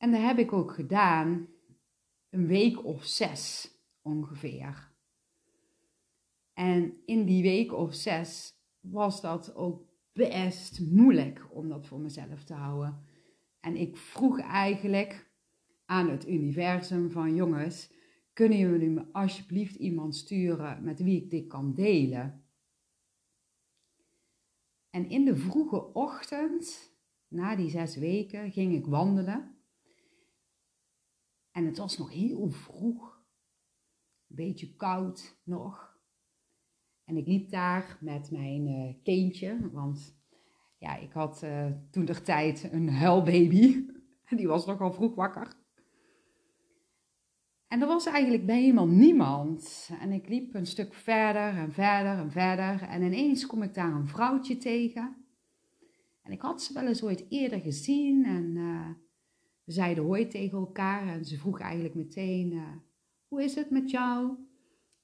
En 0.02 0.10
dat 0.10 0.20
heb 0.20 0.38
ik 0.38 0.52
ook 0.52 0.72
gedaan, 0.72 1.48
een 2.30 2.46
week 2.46 2.84
of 2.84 3.04
zes 3.04 3.74
ongeveer. 4.00 4.92
En 6.52 7.02
in 7.06 7.24
die 7.24 7.42
week 7.42 7.72
of 7.72 7.94
zes 7.94 8.54
was 8.80 9.20
dat 9.20 9.54
ook 9.54 9.84
best 10.12 10.80
moeilijk 10.80 11.46
om 11.50 11.68
dat 11.68 11.86
voor 11.86 12.00
mezelf 12.00 12.44
te 12.44 12.54
houden. 12.54 13.04
En 13.60 13.76
ik 13.76 13.96
vroeg 13.96 14.40
eigenlijk 14.40 15.30
aan 15.84 16.10
het 16.10 16.28
universum 16.28 17.10
van 17.10 17.34
jongens, 17.34 17.92
kunnen 18.32 18.58
jullie 18.58 18.90
me 18.90 19.06
alsjeblieft 19.12 19.74
iemand 19.74 20.16
sturen 20.16 20.84
met 20.84 21.02
wie 21.02 21.22
ik 21.22 21.30
dit 21.30 21.46
kan 21.46 21.74
delen? 21.74 22.44
En 24.90 25.08
in 25.08 25.24
de 25.24 25.36
vroege 25.36 25.92
ochtend, 25.92 26.92
na 27.28 27.56
die 27.56 27.70
zes 27.70 27.96
weken, 27.96 28.52
ging 28.52 28.74
ik 28.74 28.86
wandelen. 28.86 29.56
En 31.52 31.66
het 31.66 31.78
was 31.78 31.98
nog 31.98 32.12
heel 32.12 32.50
vroeg, 32.50 33.24
een 34.28 34.36
beetje 34.36 34.76
koud 34.76 35.40
nog. 35.44 35.96
En 37.04 37.16
ik 37.16 37.26
liep 37.26 37.50
daar 37.50 37.98
met 38.00 38.30
mijn 38.30 38.68
uh, 38.68 38.94
kindje, 39.02 39.70
want 39.70 40.20
ja, 40.78 40.96
ik 40.96 41.12
had 41.12 41.42
uh, 41.44 41.66
toen 41.90 42.04
de 42.04 42.22
tijd 42.22 42.68
een 42.72 42.88
huilbaby. 42.88 43.86
Die 44.36 44.48
was 44.48 44.66
nogal 44.66 44.92
vroeg 44.92 45.14
wakker. 45.14 45.60
En 47.68 47.80
er 47.80 47.86
was 47.86 48.06
eigenlijk 48.06 48.46
bij 48.46 48.60
helemaal 48.60 48.88
niemand. 48.88 49.90
En 50.00 50.12
ik 50.12 50.28
liep 50.28 50.54
een 50.54 50.66
stuk 50.66 50.94
verder 50.94 51.56
en 51.56 51.72
verder 51.72 52.18
en 52.18 52.30
verder. 52.30 52.82
En 52.82 53.02
ineens 53.02 53.46
kom 53.46 53.62
ik 53.62 53.74
daar 53.74 53.92
een 53.92 54.08
vrouwtje 54.08 54.56
tegen. 54.56 55.16
En 56.22 56.32
ik 56.32 56.40
had 56.40 56.62
ze 56.62 56.72
wel 56.72 56.86
eens 56.86 57.02
ooit 57.02 57.26
eerder 57.28 57.60
gezien. 57.60 58.24
En 58.24 58.56
uh, 58.56 58.88
we 59.64 59.72
zeiden 59.72 60.04
hoi 60.04 60.26
tegen 60.26 60.58
elkaar. 60.58 61.08
En 61.08 61.24
ze 61.24 61.38
vroeg 61.38 61.60
eigenlijk 61.60 61.94
meteen, 61.94 62.52
uh, 62.52 62.68
hoe 63.28 63.42
is 63.42 63.54
het 63.54 63.70
met 63.70 63.90
jou? 63.90 64.36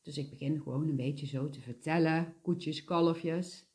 Dus 0.02 0.18
ik 0.18 0.30
begin 0.30 0.60
gewoon 0.60 0.88
een 0.88 0.96
beetje 0.96 1.26
zo 1.26 1.50
te 1.50 1.60
vertellen, 1.60 2.34
koetjes, 2.42 2.84
kalfjes. 2.84 3.66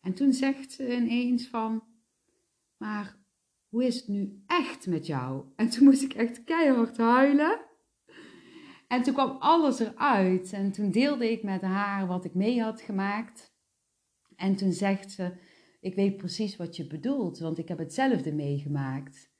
En 0.00 0.14
toen 0.14 0.32
zegt 0.32 0.72
ze 0.72 0.96
ineens 0.96 1.48
van, 1.48 1.84
maar 2.76 3.16
hoe 3.68 3.84
is 3.84 3.96
het 3.96 4.08
nu 4.08 4.42
echt 4.46 4.86
met 4.86 5.06
jou? 5.06 5.44
En 5.56 5.68
toen 5.68 5.84
moest 5.84 6.02
ik 6.02 6.14
echt 6.14 6.44
keihard 6.44 6.96
huilen. 6.96 7.60
En 8.88 9.02
toen 9.02 9.14
kwam 9.14 9.36
alles 9.38 9.78
eruit. 9.78 10.52
En 10.52 10.72
toen 10.72 10.90
deelde 10.90 11.30
ik 11.30 11.42
met 11.42 11.60
haar 11.60 12.06
wat 12.06 12.24
ik 12.24 12.34
mee 12.34 12.62
had 12.62 12.80
gemaakt. 12.80 13.54
En 14.36 14.56
toen 14.56 14.72
zegt 14.72 15.12
ze, 15.12 15.32
ik 15.80 15.94
weet 15.94 16.16
precies 16.16 16.56
wat 16.56 16.76
je 16.76 16.86
bedoelt, 16.86 17.38
want 17.38 17.58
ik 17.58 17.68
heb 17.68 17.78
hetzelfde 17.78 18.32
meegemaakt. 18.32 19.31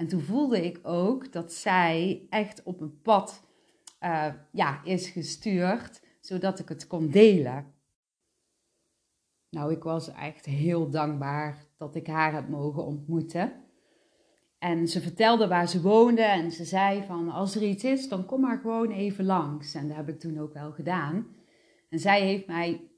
En 0.00 0.08
toen 0.08 0.20
voelde 0.20 0.64
ik 0.64 0.80
ook 0.82 1.32
dat 1.32 1.52
zij 1.52 2.26
echt 2.30 2.62
op 2.62 2.80
een 2.80 3.00
pad 3.00 3.42
uh, 4.02 4.26
ja, 4.52 4.84
is 4.84 5.08
gestuurd, 5.08 6.02
zodat 6.20 6.58
ik 6.58 6.68
het 6.68 6.86
kon 6.86 7.10
delen. 7.10 7.74
Nou, 9.50 9.72
ik 9.72 9.82
was 9.82 10.12
echt 10.12 10.44
heel 10.44 10.90
dankbaar 10.90 11.66
dat 11.76 11.94
ik 11.94 12.06
haar 12.06 12.32
heb 12.32 12.48
mogen 12.48 12.84
ontmoeten. 12.84 13.52
En 14.58 14.88
ze 14.88 15.00
vertelde 15.00 15.48
waar 15.48 15.68
ze 15.68 15.80
woonde 15.80 16.22
en 16.22 16.50
ze 16.50 16.64
zei 16.64 17.04
van 17.06 17.30
als 17.30 17.54
er 17.54 17.62
iets 17.62 17.84
is, 17.84 18.08
dan 18.08 18.26
kom 18.26 18.40
maar 18.40 18.58
gewoon 18.58 18.90
even 18.90 19.24
langs. 19.24 19.74
En 19.74 19.88
dat 19.88 19.96
heb 19.96 20.08
ik 20.08 20.20
toen 20.20 20.38
ook 20.38 20.52
wel 20.52 20.72
gedaan. 20.72 21.26
En 21.88 21.98
zij 21.98 22.22
heeft 22.22 22.46
mij 22.46 22.90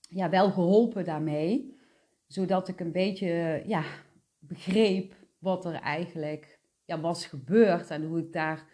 ja, 0.00 0.30
wel 0.30 0.50
geholpen 0.50 1.04
daarmee, 1.04 1.78
zodat 2.26 2.68
ik 2.68 2.80
een 2.80 2.92
beetje 2.92 3.62
ja, 3.66 3.84
begreep 4.38 5.18
wat 5.40 5.64
er 5.64 5.74
eigenlijk 5.74 6.60
ja, 6.84 7.00
was 7.00 7.26
gebeurd 7.26 7.90
en 7.90 8.06
hoe 8.06 8.18
ik 8.18 8.32
daar 8.32 8.66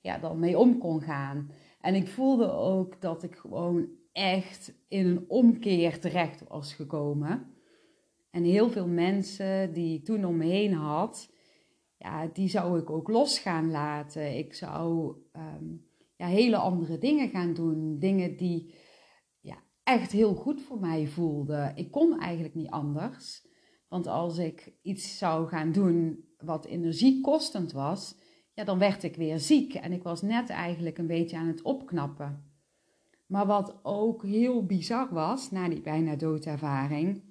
ja, 0.00 0.18
dan 0.18 0.38
mee 0.38 0.58
om 0.58 0.78
kon 0.78 1.00
gaan. 1.00 1.50
En 1.80 1.94
ik 1.94 2.08
voelde 2.08 2.52
ook 2.52 3.00
dat 3.00 3.22
ik 3.22 3.34
gewoon 3.36 3.88
echt 4.12 4.74
in 4.88 5.06
een 5.06 5.24
omkeer 5.28 6.00
terecht 6.00 6.48
was 6.48 6.74
gekomen. 6.74 7.54
En 8.30 8.42
heel 8.42 8.70
veel 8.70 8.86
mensen 8.88 9.72
die 9.72 9.98
ik 9.98 10.04
toen 10.04 10.24
om 10.24 10.36
me 10.36 10.44
heen 10.44 10.72
had, 10.72 11.32
ja, 11.98 12.26
die 12.26 12.48
zou 12.48 12.78
ik 12.78 12.90
ook 12.90 13.08
los 13.08 13.38
gaan 13.38 13.70
laten. 13.70 14.36
Ik 14.36 14.54
zou 14.54 15.16
ehm, 15.32 15.64
ja, 16.16 16.26
hele 16.26 16.56
andere 16.56 16.98
dingen 16.98 17.28
gaan 17.28 17.54
doen. 17.54 17.98
Dingen 17.98 18.36
die 18.36 18.74
ja, 19.40 19.56
echt 19.82 20.12
heel 20.12 20.34
goed 20.34 20.62
voor 20.62 20.80
mij 20.80 21.06
voelden. 21.06 21.76
Ik 21.76 21.90
kon 21.90 22.20
eigenlijk 22.20 22.54
niet 22.54 22.70
anders. 22.70 23.45
Want 23.96 24.08
als 24.08 24.38
ik 24.38 24.72
iets 24.82 25.18
zou 25.18 25.48
gaan 25.48 25.72
doen 25.72 26.24
wat 26.38 26.64
energiekostend 26.64 27.72
was, 27.72 28.14
ja, 28.54 28.64
dan 28.64 28.78
werd 28.78 29.02
ik 29.02 29.16
weer 29.16 29.38
ziek. 29.38 29.74
En 29.74 29.92
ik 29.92 30.02
was 30.02 30.22
net 30.22 30.48
eigenlijk 30.48 30.98
een 30.98 31.06
beetje 31.06 31.36
aan 31.36 31.46
het 31.46 31.62
opknappen. 31.62 32.52
Maar 33.26 33.46
wat 33.46 33.78
ook 33.82 34.24
heel 34.24 34.66
bizar 34.66 35.08
was, 35.12 35.50
na 35.50 35.68
die 35.68 35.80
bijna 35.80 36.16
doodervaring, 36.16 37.22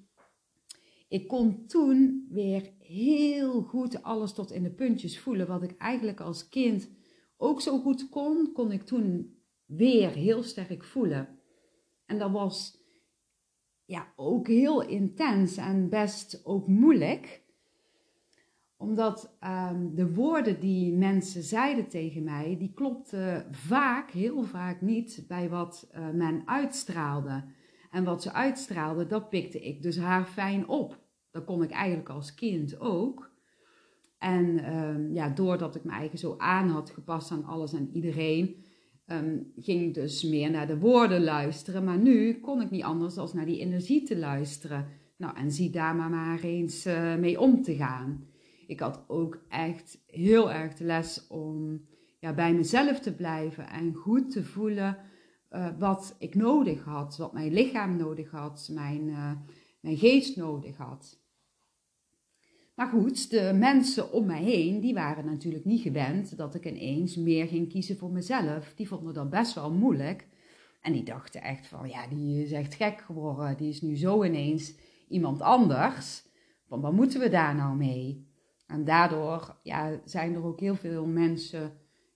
ik 1.07 1.27
kon 1.27 1.65
toen 1.67 2.27
weer 2.29 2.73
heel 2.79 3.61
goed 3.61 4.03
alles 4.03 4.33
tot 4.33 4.51
in 4.51 4.63
de 4.63 4.73
puntjes 4.73 5.19
voelen. 5.19 5.47
Wat 5.47 5.63
ik 5.63 5.77
eigenlijk 5.77 6.19
als 6.19 6.49
kind 6.49 6.89
ook 7.37 7.61
zo 7.61 7.79
goed 7.79 8.09
kon, 8.09 8.51
kon 8.53 8.71
ik 8.71 8.83
toen 8.83 9.37
weer 9.65 10.09
heel 10.09 10.43
sterk 10.43 10.83
voelen. 10.83 11.39
En 12.05 12.17
dat 12.17 12.31
was 12.31 12.84
ja, 13.85 14.07
ook 14.15 14.47
heel 14.47 14.87
intens 14.87 15.57
en 15.57 15.89
best 15.89 16.41
ook 16.43 16.67
moeilijk 16.67 17.45
omdat 18.77 19.37
um, 19.71 19.95
de 19.95 20.13
woorden 20.13 20.59
die 20.59 20.93
mensen 20.93 21.43
zeiden 21.43 21.87
tegen 21.87 22.23
mij, 22.23 22.55
die 22.59 22.71
klopten 22.73 23.47
vaak, 23.51 24.11
heel 24.11 24.43
vaak 24.43 24.81
niet 24.81 25.25
bij 25.27 25.49
wat 25.49 25.91
uh, 25.95 26.09
men 26.09 26.41
uitstraalde. 26.45 27.43
En 27.91 28.03
wat 28.03 28.21
ze 28.21 28.33
uitstraalde, 28.33 29.07
dat 29.07 29.29
pikte 29.29 29.59
ik 29.59 29.81
dus 29.81 29.97
haar 29.97 30.25
fijn 30.25 30.67
op. 30.67 30.99
Dat 31.31 31.45
kon 31.45 31.63
ik 31.63 31.71
eigenlijk 31.71 32.09
als 32.09 32.33
kind 32.33 32.79
ook. 32.79 33.31
En 34.17 34.75
um, 34.77 35.13
ja, 35.13 35.29
doordat 35.29 35.75
ik 35.75 35.83
me 35.83 35.91
eigen 35.91 36.17
zo 36.17 36.35
aan 36.37 36.69
had 36.69 36.89
gepast 36.89 37.31
aan 37.31 37.45
alles 37.45 37.73
en 37.73 37.89
iedereen, 37.93 38.64
um, 39.07 39.51
ging 39.55 39.93
dus 39.93 40.23
meer 40.23 40.51
naar 40.51 40.67
de 40.67 40.79
woorden 40.79 41.23
luisteren. 41.23 41.83
Maar 41.83 41.97
nu 41.97 42.39
kon 42.39 42.61
ik 42.61 42.69
niet 42.69 42.83
anders 42.83 43.13
dan 43.13 43.29
naar 43.33 43.45
die 43.45 43.59
energie 43.59 44.03
te 44.03 44.17
luisteren. 44.17 44.87
Nou, 45.17 45.37
en 45.37 45.51
zie 45.51 45.69
daar 45.69 45.95
maar, 45.95 46.09
maar 46.09 46.39
eens 46.39 46.85
uh, 46.85 47.15
mee 47.15 47.39
om 47.39 47.61
te 47.61 47.75
gaan 47.75 48.33
ik 48.67 48.79
had 48.79 49.03
ook 49.07 49.43
echt 49.49 50.03
heel 50.07 50.51
erg 50.51 50.73
de 50.73 50.83
les 50.83 51.27
om 51.27 51.85
ja, 52.19 52.33
bij 52.33 52.53
mezelf 52.53 52.99
te 52.99 53.15
blijven 53.15 53.69
en 53.69 53.93
goed 53.93 54.31
te 54.31 54.43
voelen 54.43 54.97
uh, 55.51 55.67
wat 55.79 56.15
ik 56.19 56.35
nodig 56.35 56.83
had, 56.83 57.17
wat 57.17 57.33
mijn 57.33 57.53
lichaam 57.53 57.97
nodig 57.97 58.31
had, 58.31 58.69
mijn, 58.71 59.07
uh, 59.07 59.31
mijn 59.79 59.97
geest 59.97 60.35
nodig 60.35 60.77
had. 60.77 61.23
Maar 62.75 62.87
goed, 62.87 63.29
de 63.29 63.53
mensen 63.53 64.11
om 64.11 64.25
mij 64.25 64.43
heen, 64.43 64.79
die 64.79 64.93
waren 64.93 65.25
natuurlijk 65.25 65.65
niet 65.65 65.81
gewend 65.81 66.37
dat 66.37 66.55
ik 66.55 66.65
ineens 66.65 67.15
meer 67.15 67.47
ging 67.47 67.69
kiezen 67.69 67.97
voor 67.97 68.11
mezelf. 68.11 68.73
Die 68.75 68.87
vonden 68.87 69.13
dat 69.13 69.29
best 69.29 69.53
wel 69.53 69.71
moeilijk. 69.71 70.27
En 70.81 70.93
die 70.93 71.03
dachten 71.03 71.41
echt 71.41 71.67
van, 71.67 71.89
ja, 71.89 72.07
die 72.07 72.43
is 72.43 72.51
echt 72.51 72.75
gek 72.75 73.01
geworden. 73.01 73.57
Die 73.57 73.69
is 73.69 73.81
nu 73.81 73.97
zo 73.97 74.23
ineens 74.23 74.75
iemand 75.07 75.41
anders. 75.41 76.23
Van, 76.67 76.81
wat 76.81 76.93
moeten 76.93 77.19
we 77.19 77.29
daar 77.29 77.55
nou 77.55 77.75
mee? 77.75 78.27
En 78.67 78.85
daardoor 78.85 79.59
ja, 79.63 80.01
zijn 80.05 80.35
er 80.35 80.45
ook 80.45 80.59
heel 80.59 80.75
veel 80.75 81.05
mensen 81.05 81.73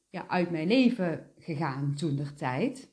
ja, 0.10 0.28
uit 0.28 0.52
mijn 0.52 0.68
leven 0.68 1.32
gegaan 1.38 1.94
toen 1.96 2.16
der 2.16 2.34
tijd. 2.34 2.92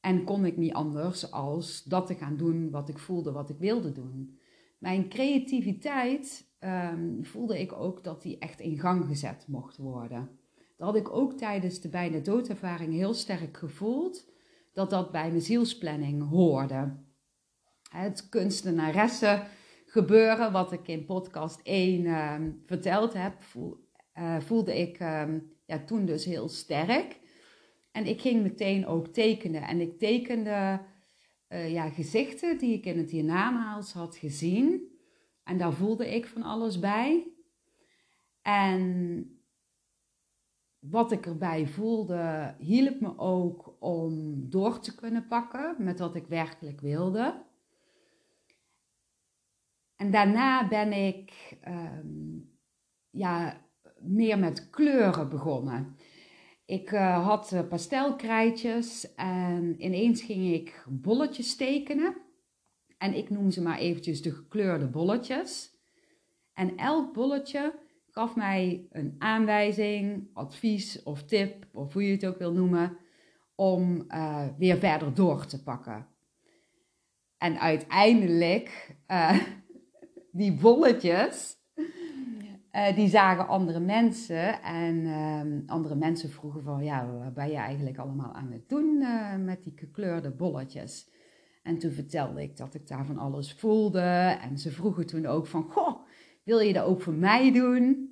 En 0.00 0.24
kon 0.24 0.44
ik 0.44 0.56
niet 0.56 0.72
anders 0.72 1.30
als 1.30 1.84
dat 1.84 2.06
te 2.06 2.14
gaan 2.14 2.36
doen 2.36 2.70
wat 2.70 2.88
ik 2.88 2.98
voelde, 2.98 3.32
wat 3.32 3.50
ik 3.50 3.58
wilde 3.58 3.92
doen. 3.92 4.38
Mijn 4.78 5.08
creativiteit 5.08 6.51
um, 6.64 7.24
voelde 7.24 7.60
ik 7.60 7.72
ook 7.72 8.04
dat 8.04 8.22
die 8.22 8.38
echt 8.38 8.60
in 8.60 8.78
gang 8.78 9.04
gezet 9.04 9.44
mocht 9.48 9.76
worden. 9.76 10.30
Dat 10.76 10.86
had 10.86 10.96
ik 10.96 11.12
ook 11.12 11.32
tijdens 11.32 11.80
de 11.80 11.88
bijna 11.88 12.18
doodervaring 12.18 12.92
heel 12.92 13.14
sterk 13.14 13.56
gevoeld 13.56 14.30
dat 14.72 14.90
dat 14.90 15.12
bij 15.12 15.28
mijn 15.28 15.42
zielsplanning 15.42 16.28
hoorde. 16.28 16.96
Het 17.90 18.28
kunstenaressen 18.28 19.42
gebeuren, 19.86 20.52
wat 20.52 20.72
ik 20.72 20.88
in 20.88 21.04
podcast 21.04 21.60
1 21.62 22.06
ehm, 22.06 22.50
verteld 22.66 23.12
heb, 23.12 23.34
eh, 24.12 24.40
voelde 24.40 24.80
ik 24.80 24.98
ehm, 24.98 25.38
ja, 25.66 25.84
toen 25.84 26.04
dus 26.04 26.24
heel 26.24 26.48
sterk. 26.48 27.20
En 27.92 28.06
ik 28.06 28.20
ging 28.20 28.42
meteen 28.42 28.86
ook 28.86 29.06
tekenen. 29.06 29.62
En 29.62 29.80
ik 29.80 29.98
tekende 29.98 30.80
uh, 31.48 31.72
ja, 31.72 31.88
gezichten 31.88 32.58
die 32.58 32.74
ik 32.74 32.86
in 32.86 32.98
het 32.98 33.10
hiernamaals 33.10 33.92
had 33.92 34.16
gezien. 34.16 34.91
En 35.44 35.58
daar 35.58 35.72
voelde 35.72 36.14
ik 36.14 36.26
van 36.26 36.42
alles 36.42 36.78
bij. 36.78 37.32
En 38.42 39.26
wat 40.78 41.12
ik 41.12 41.26
erbij 41.26 41.66
voelde, 41.66 42.54
hielp 42.58 43.00
me 43.00 43.18
ook 43.18 43.76
om 43.78 44.34
door 44.50 44.80
te 44.80 44.94
kunnen 44.94 45.26
pakken 45.26 45.74
met 45.78 45.98
wat 45.98 46.14
ik 46.14 46.26
werkelijk 46.26 46.80
wilde. 46.80 47.44
En 49.96 50.10
daarna 50.10 50.68
ben 50.68 50.92
ik 50.92 51.56
ehm, 51.60 52.38
ja, 53.10 53.60
meer 53.98 54.38
met 54.38 54.70
kleuren 54.70 55.28
begonnen. 55.28 55.96
Ik 56.64 56.90
uh, 56.90 57.26
had 57.26 57.52
uh, 57.52 57.68
pastelkrijtjes 57.68 59.14
en 59.14 59.84
ineens 59.84 60.22
ging 60.22 60.52
ik 60.52 60.84
bolletjes 60.88 61.56
tekenen. 61.56 62.16
En 63.02 63.14
ik 63.14 63.30
noem 63.30 63.50
ze 63.50 63.62
maar 63.62 63.78
eventjes 63.78 64.22
de 64.22 64.32
gekleurde 64.32 64.86
bolletjes. 64.86 65.70
En 66.54 66.76
elk 66.76 67.12
bolletje 67.12 67.74
gaf 68.10 68.36
mij 68.36 68.86
een 68.90 69.14
aanwijzing, 69.18 70.30
advies 70.32 71.02
of 71.02 71.22
tip, 71.22 71.66
of 71.72 71.92
hoe 71.92 72.06
je 72.06 72.12
het 72.12 72.26
ook 72.26 72.38
wil 72.38 72.52
noemen, 72.52 72.96
om 73.54 74.04
uh, 74.08 74.44
weer 74.58 74.78
verder 74.78 75.14
door 75.14 75.46
te 75.46 75.62
pakken. 75.62 76.06
En 77.38 77.60
uiteindelijk, 77.60 78.96
die 80.32 80.52
bolletjes, 80.52 81.56
uh, 82.72 82.94
die 82.94 83.08
zagen 83.08 83.48
andere 83.48 83.80
mensen 83.80 84.62
en 84.62 84.96
uh, 84.96 85.68
andere 85.70 85.94
mensen 85.94 86.30
vroegen 86.30 86.62
van, 86.62 86.84
ja, 86.84 87.06
wat 87.06 87.34
ben 87.34 87.50
je 87.50 87.56
eigenlijk 87.56 87.98
allemaal 87.98 88.32
aan 88.32 88.52
het 88.52 88.68
doen 88.68 89.04
met 89.44 89.62
die 89.62 89.72
gekleurde 89.76 90.30
bolletjes? 90.30 91.10
En 91.62 91.78
toen 91.78 91.92
vertelde 91.92 92.42
ik 92.42 92.56
dat 92.56 92.74
ik 92.74 92.86
daar 92.86 93.06
van 93.06 93.18
alles 93.18 93.52
voelde 93.52 94.38
en 94.40 94.58
ze 94.58 94.70
vroegen 94.70 95.06
toen 95.06 95.26
ook 95.26 95.46
van, 95.46 95.62
goh, 95.62 96.06
wil 96.44 96.60
je 96.60 96.72
dat 96.72 96.84
ook 96.84 97.02
voor 97.02 97.14
mij 97.14 97.52
doen? 97.52 98.10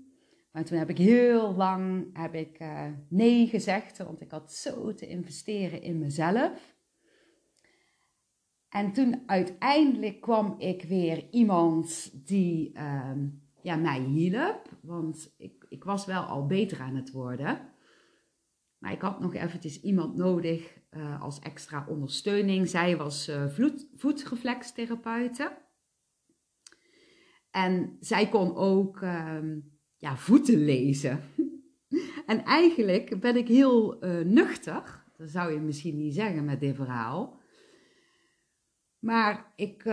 Maar 0.53 0.65
toen 0.65 0.79
heb 0.79 0.91
ik 0.91 0.99
heel 0.99 1.55
lang 1.55 2.11
heb 2.13 2.35
ik, 2.35 2.61
uh, 2.61 2.87
nee 3.09 3.47
gezegd, 3.47 3.99
want 3.99 4.21
ik 4.21 4.31
had 4.31 4.53
zo 4.53 4.95
te 4.95 5.09
investeren 5.09 5.83
in 5.83 5.99
mezelf. 5.99 6.79
En 8.69 8.93
toen 8.93 9.23
uiteindelijk 9.27 10.21
kwam 10.21 10.55
ik 10.59 10.83
weer 10.83 11.31
iemand 11.31 12.11
die 12.27 12.73
uh, 12.75 13.13
ja, 13.63 13.77
mij 13.77 14.01
hielp. 14.01 14.69
Want 14.83 15.35
ik, 15.37 15.67
ik 15.69 15.85
was 15.85 16.07
wel 16.07 16.23
al 16.23 16.47
beter 16.47 16.81
aan 16.81 16.97
het 16.97 17.11
worden. 17.11 17.71
Maar 18.81 18.93
ik 18.93 19.01
had 19.01 19.21
nog 19.21 19.35
eventjes 19.35 19.81
iemand 19.81 20.16
nodig 20.16 20.79
uh, 20.90 21.23
als 21.23 21.38
extra 21.38 21.87
ondersteuning. 21.88 22.69
Zij 22.69 22.97
was 22.97 23.29
uh. 23.29 23.59
En 27.51 27.97
zij 28.01 28.29
kon 28.29 28.57
ook 28.57 29.01
uh, 29.01 29.38
ja, 29.97 30.16
voeten 30.16 30.64
lezen. 30.64 31.21
en 32.27 32.45
eigenlijk 32.45 33.21
ben 33.21 33.37
ik 33.37 33.49
heel 33.49 34.05
uh, 34.05 34.25
nuchter. 34.25 35.05
Dat 35.16 35.31
zou 35.31 35.53
je 35.53 35.61
misschien 35.61 35.97
niet 35.97 36.14
zeggen 36.14 36.45
met 36.45 36.61
dit 36.61 36.77
verhaal. 36.77 37.38
Maar 38.99 39.53
ik 39.57 39.85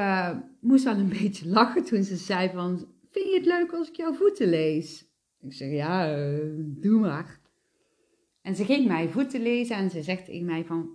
moest 0.59 0.83
wel 0.83 0.97
een 0.97 1.09
beetje 1.21 1.47
lachen 1.47 1.83
toen 1.83 2.03
ze 2.03 2.15
zei 2.15 2.49
van... 2.49 2.95
Vind 3.09 3.29
je 3.29 3.35
het 3.35 3.45
leuk 3.45 3.73
als 3.73 3.89
ik 3.89 3.95
jouw 3.95 4.13
voeten 4.13 4.49
lees? 4.49 5.05
Ik 5.39 5.53
zeg, 5.53 5.71
ja, 5.71 6.15
doe 6.57 6.99
maar. 6.99 7.46
En 8.47 8.55
ze 8.55 8.65
ging 8.65 8.87
mij 8.87 9.09
voeten 9.09 9.41
lezen 9.41 9.75
en 9.75 9.89
ze 9.89 10.03
zegt 10.03 10.25
tegen 10.25 10.45
mij 10.45 10.65
van... 10.65 10.89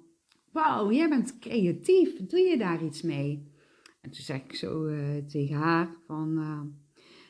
Wauw, 0.52 0.92
jij 0.92 1.08
bent 1.08 1.38
creatief. 1.38 2.26
Doe 2.26 2.40
je 2.40 2.58
daar 2.58 2.84
iets 2.84 3.02
mee? 3.02 3.52
En 4.00 4.10
toen 4.10 4.22
zeg 4.22 4.36
ik 4.36 4.54
zo 4.54 4.86
uh, 4.86 5.16
tegen 5.16 5.56
haar 5.56 5.96
van... 6.06 6.38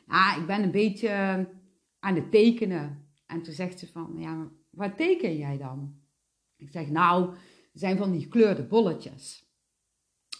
ah, 0.07 0.37
ik 0.39 0.45
ben 0.45 0.63
een 0.63 0.71
beetje 0.71 1.09
aan 1.99 2.15
het 2.15 2.31
tekenen. 2.31 3.07
En 3.25 3.41
toen 3.41 3.53
zegt 3.53 3.79
ze 3.79 3.87
van, 3.87 4.15
ja, 4.17 4.51
wat 4.69 4.97
teken 4.97 5.37
jij 5.37 5.57
dan? 5.57 5.95
Ik 6.57 6.71
zeg, 6.71 6.89
nou, 6.89 7.35
zijn 7.73 7.97
van 7.97 8.11
die 8.11 8.21
gekleurde 8.21 8.63
bolletjes. 8.63 9.51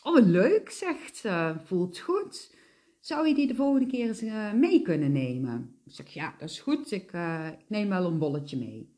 Oh, 0.04 0.26
leuk, 0.26 0.70
zegt 0.70 1.16
ze. 1.16 1.56
Voelt 1.64 2.00
goed. 2.00 2.56
Zou 3.00 3.28
je 3.28 3.34
die 3.34 3.48
de 3.48 3.56
volgende 3.56 3.88
keer 3.88 4.08
eens 4.08 4.24
uh, 4.24 4.54
mee 4.54 4.82
kunnen 4.82 5.12
nemen? 5.12 5.80
Ik 5.86 5.94
zeg, 5.94 6.08
ja, 6.08 6.36
dat 6.40 6.50
is 6.50 6.60
goed. 6.60 6.92
Ik, 6.92 7.14
uh, 7.14 7.48
ik, 7.60 7.70
neem 7.70 7.90
wel 7.90 8.06
een 8.06 8.18
bolletje 8.18 8.58
mee. 8.58 8.94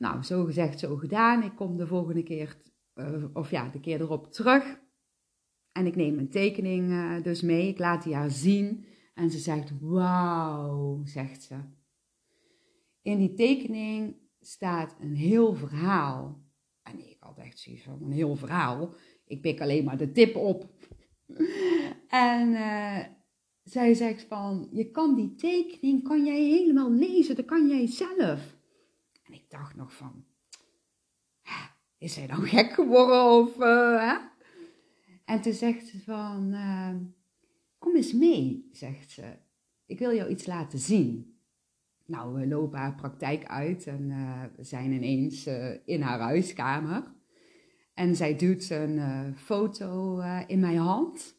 Nou, 0.00 0.22
zo 0.22 0.44
gezegd, 0.44 0.78
zo 0.78 0.96
gedaan. 0.96 1.42
Ik 1.42 1.56
kom 1.56 1.76
de 1.76 1.86
volgende 1.86 2.22
keer, 2.22 2.56
uh, 2.94 3.24
of 3.32 3.50
ja, 3.50 3.68
de 3.68 3.80
keer 3.80 4.00
erop 4.00 4.32
terug. 4.32 4.80
En 5.72 5.86
ik 5.86 5.96
neem 5.96 6.18
een 6.18 6.30
tekening 6.30 7.22
dus 7.22 7.42
mee. 7.42 7.68
Ik 7.68 7.78
laat 7.78 8.02
die 8.02 8.14
haar 8.14 8.30
zien. 8.30 8.84
En 9.14 9.30
ze 9.30 9.38
zegt, 9.38 9.72
wauw, 9.80 11.00
zegt 11.04 11.42
ze. 11.42 11.56
In 13.02 13.18
die 13.18 13.34
tekening 13.34 14.16
staat 14.40 14.96
een 15.00 15.14
heel 15.14 15.54
verhaal. 15.54 16.42
En 16.82 16.98
ik 16.98 17.16
had 17.18 17.38
echt 17.38 17.58
zoiets 17.58 17.82
van, 17.82 18.02
een 18.02 18.12
heel 18.12 18.36
verhaal. 18.36 18.94
Ik 19.24 19.40
pik 19.40 19.60
alleen 19.60 19.84
maar 19.84 19.98
de 19.98 20.12
tip 20.12 20.36
op. 20.36 20.68
en 22.08 22.48
uh, 22.48 23.04
zij 23.62 23.94
zegt 23.94 24.22
van, 24.22 24.68
je 24.72 24.90
kan 24.90 25.14
die 25.14 25.34
tekening, 25.34 26.02
kan 26.02 26.24
jij 26.24 26.42
helemaal 26.42 26.92
lezen, 26.92 27.36
dat 27.36 27.44
kan 27.44 27.68
jij 27.68 27.86
zelf. 27.86 28.58
En 29.30 29.36
ik 29.36 29.50
dacht 29.50 29.76
nog 29.76 29.92
van, 29.92 30.24
is 31.98 32.14
zij 32.14 32.26
dan 32.26 32.42
gek 32.54 32.72
geworden 32.72 33.24
of, 33.24 33.56
uh, 33.56 34.08
hè? 34.08 34.16
En 35.24 35.40
toen 35.40 35.52
zegt 35.52 35.86
ze 35.86 36.00
van, 36.00 36.52
uh, 36.52 36.94
kom 37.78 37.96
eens 37.96 38.12
mee, 38.12 38.68
zegt 38.72 39.10
ze. 39.10 39.38
Ik 39.86 39.98
wil 39.98 40.14
jou 40.14 40.30
iets 40.30 40.46
laten 40.46 40.78
zien. 40.78 41.38
Nou, 42.06 42.34
we 42.34 42.46
lopen 42.46 42.78
haar 42.78 42.94
praktijk 42.94 43.44
uit 43.46 43.86
en 43.86 44.08
we 44.56 44.64
zijn 44.64 44.92
ineens 44.92 45.46
in 45.84 46.00
haar 46.00 46.20
huiskamer. 46.20 47.14
En 47.94 48.16
zij 48.16 48.36
doet 48.36 48.70
een 48.70 49.36
foto 49.36 50.20
in 50.46 50.60
mijn 50.60 50.76
hand. 50.76 51.36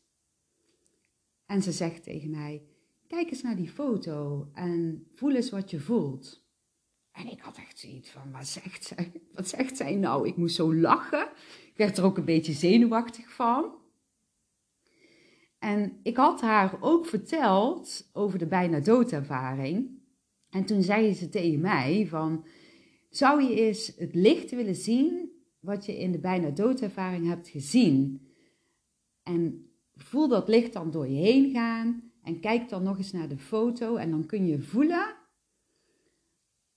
En 1.46 1.62
ze 1.62 1.72
zegt 1.72 2.04
tegen 2.04 2.30
mij: 2.30 2.64
Kijk 3.08 3.32
eens 3.32 3.42
naar 3.42 3.56
die 3.56 3.70
foto 3.70 4.50
en 4.54 5.08
voel 5.16 5.36
eens 5.36 5.50
wat 5.50 5.70
je 5.70 5.80
voelt. 5.80 6.41
En 7.12 7.32
ik 7.32 7.40
had 7.40 7.58
echt 7.58 7.80
zoiets 7.80 8.10
van: 8.10 8.32
Wat 8.32 8.48
zegt 8.48 8.86
zij? 8.86 9.12
Wat 9.36 9.48
zegt 9.48 9.78
zij 9.78 9.96
nou? 9.96 10.28
Ik 10.28 10.38
moest 10.38 10.56
zo 10.56 10.76
lachen. 10.76 11.28
Ik 11.66 11.78
werd 11.78 11.98
er 11.98 12.04
ook 12.04 12.18
een 12.18 12.26
beetje 12.26 12.54
zenuwachtig 12.54 13.32
van. 13.32 13.80
En 15.60 16.00
ik 16.04 16.18
had 16.18 16.42
haar 16.42 16.78
ook 16.80 17.06
verteld 17.06 18.10
over 18.14 18.40
de 18.40 18.48
bijna 18.48 18.80
doodervaring. 18.80 20.00
En 20.50 20.66
toen 20.66 20.84
zei 20.84 21.14
ze 21.14 21.30
tegen 21.30 21.60
mij 21.60 22.08
van, 22.10 22.46
zou 23.10 23.44
je 23.44 23.56
eens 23.56 23.94
het 23.98 24.16
licht 24.16 24.52
willen 24.52 24.76
zien 24.76 25.32
wat 25.60 25.86
je 25.86 26.00
in 26.00 26.12
de 26.12 26.20
bijna 26.20 26.50
doodervaring 26.50 27.28
hebt 27.28 27.48
gezien. 27.48 28.28
En 29.24 29.70
voel 29.96 30.28
dat 30.28 30.48
licht 30.48 30.74
dan 30.74 30.92
door 30.92 31.08
je 31.08 31.22
heen 31.22 31.52
gaan 31.52 32.12
en 32.24 32.40
kijk 32.40 32.70
dan 32.70 32.84
nog 32.84 32.98
eens 32.98 33.12
naar 33.12 33.30
de 33.30 33.38
foto 33.38 33.96
en 33.96 34.12
dan 34.12 34.26
kun 34.26 34.46
je 34.46 34.62
voelen 34.62 35.16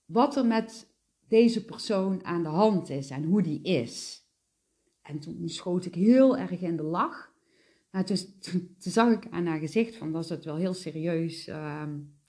wat 0.05 0.35
er 0.35 0.45
met 0.45 0.93
deze 1.27 1.65
persoon 1.65 2.23
aan 2.23 2.43
de 2.43 2.49
hand 2.49 2.89
is 2.89 3.09
en 3.09 3.23
hoe 3.23 3.41
die 3.41 3.61
is. 3.61 4.23
En 5.01 5.19
toen 5.19 5.49
schoot 5.49 5.85
ik 5.85 5.95
heel 5.95 6.37
erg 6.37 6.61
in 6.61 6.77
de 6.77 6.83
lach. 6.83 7.33
Maar 7.91 8.05
toen, 8.05 8.17
zag 8.77 9.11
ik 9.11 9.27
aan 9.29 9.45
haar 9.45 9.59
gezicht 9.59 9.95
van 9.95 10.11
dat 10.11 10.27
ze 10.27 10.33
het 10.33 10.45
wel 10.45 10.55
heel 10.55 10.73
serieus 10.73 11.47
uh, 11.47 11.83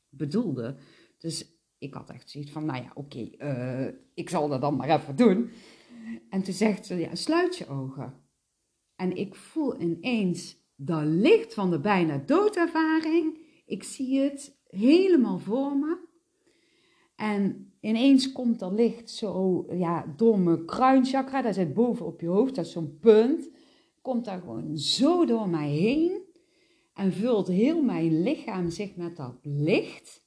bedoelde. 0.08 0.76
Dus 1.18 1.60
ik 1.78 1.94
had 1.94 2.10
echt 2.10 2.30
zoiets 2.30 2.50
van, 2.50 2.64
nou 2.64 2.82
ja, 2.82 2.90
oké, 2.94 3.30
uh, 3.38 3.88
ik 4.14 4.30
zal 4.30 4.48
dat 4.48 4.60
dan 4.60 4.76
maar 4.76 5.00
even 5.00 5.16
doen. 5.16 5.50
En 6.30 6.42
toen 6.42 6.54
zegt 6.54 6.86
ze, 6.86 6.94
ja, 6.94 7.14
sluit 7.14 7.56
je 7.56 7.68
ogen. 7.68 8.14
En 8.96 9.16
ik 9.16 9.34
voel 9.34 9.80
ineens 9.80 10.56
dat 10.76 11.04
licht 11.04 11.54
van 11.54 11.70
de 11.70 11.80
bijna 11.80 12.18
doodervaring. 12.18 13.38
Ik 13.66 13.82
zie 13.82 14.20
het 14.20 14.58
helemaal 14.64 15.38
voor 15.38 15.76
me. 15.76 15.98
En 17.16 17.65
ineens 17.80 18.32
komt 18.32 18.60
er 18.60 18.72
licht 18.72 19.10
zo 19.10 19.66
ja, 19.70 20.14
mijn 20.36 20.64
kruinchakra, 20.64 21.42
dat 21.42 21.54
zit 21.54 21.74
boven 21.74 22.06
op 22.06 22.20
je 22.20 22.26
hoofd, 22.26 22.54
dat 22.54 22.66
is 22.66 22.72
zo'n 22.72 22.98
punt. 23.00 23.48
Komt 24.02 24.24
daar 24.24 24.40
gewoon 24.40 24.78
zo 24.78 25.24
door 25.24 25.48
mij 25.48 25.68
heen 25.68 26.20
en 26.94 27.12
vult 27.12 27.48
heel 27.48 27.82
mijn 27.82 28.22
lichaam 28.22 28.70
zich 28.70 28.96
met 28.96 29.16
dat 29.16 29.34
licht. 29.42 30.24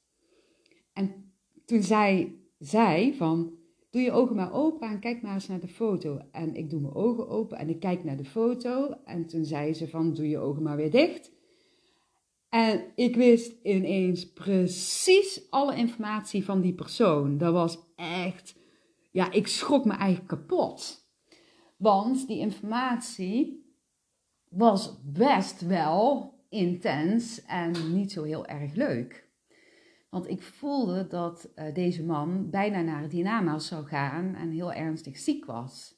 En 0.92 1.32
toen 1.64 1.82
zei 1.82 2.38
zij 2.58 3.14
van, 3.16 3.52
doe 3.90 4.02
je 4.02 4.12
ogen 4.12 4.36
maar 4.36 4.52
open 4.52 4.88
en 4.88 5.00
kijk 5.00 5.22
maar 5.22 5.34
eens 5.34 5.48
naar 5.48 5.60
de 5.60 5.68
foto. 5.68 6.18
En 6.30 6.54
ik 6.54 6.70
doe 6.70 6.80
mijn 6.80 6.94
ogen 6.94 7.28
open 7.28 7.58
en 7.58 7.68
ik 7.68 7.80
kijk 7.80 8.04
naar 8.04 8.16
de 8.16 8.24
foto. 8.24 8.94
En 9.04 9.26
toen 9.26 9.44
zei 9.44 9.74
ze 9.74 9.88
van, 9.88 10.14
doe 10.14 10.28
je 10.28 10.38
ogen 10.38 10.62
maar 10.62 10.76
weer 10.76 10.90
dicht. 10.90 11.32
En 12.50 12.84
ik 12.94 13.16
wist 13.16 13.52
ineens 13.62 14.32
precies 14.32 15.50
alle 15.50 15.76
informatie 15.76 16.44
van 16.44 16.60
die 16.60 16.74
persoon. 16.74 17.38
Dat 17.38 17.52
was 17.52 17.78
echt, 17.96 18.54
ja, 19.10 19.32
ik 19.32 19.46
schrok 19.46 19.84
me 19.84 19.92
eigenlijk 19.92 20.28
kapot. 20.28 21.08
Want 21.76 22.26
die 22.26 22.38
informatie 22.38 23.64
was 24.48 25.00
best 25.04 25.60
wel 25.60 26.34
intens 26.48 27.44
en 27.44 27.94
niet 27.94 28.12
zo 28.12 28.22
heel 28.22 28.46
erg 28.46 28.74
leuk. 28.74 29.28
Want 30.08 30.28
ik 30.28 30.42
voelde 30.42 31.06
dat 31.06 31.52
uh, 31.56 31.74
deze 31.74 32.04
man 32.04 32.50
bijna 32.50 32.80
naar 32.80 33.02
het 33.02 33.12
hiernamaals 33.12 33.66
zou 33.66 33.86
gaan 33.86 34.34
en 34.34 34.50
heel 34.50 34.72
ernstig 34.72 35.18
ziek 35.18 35.44
was. 35.44 35.94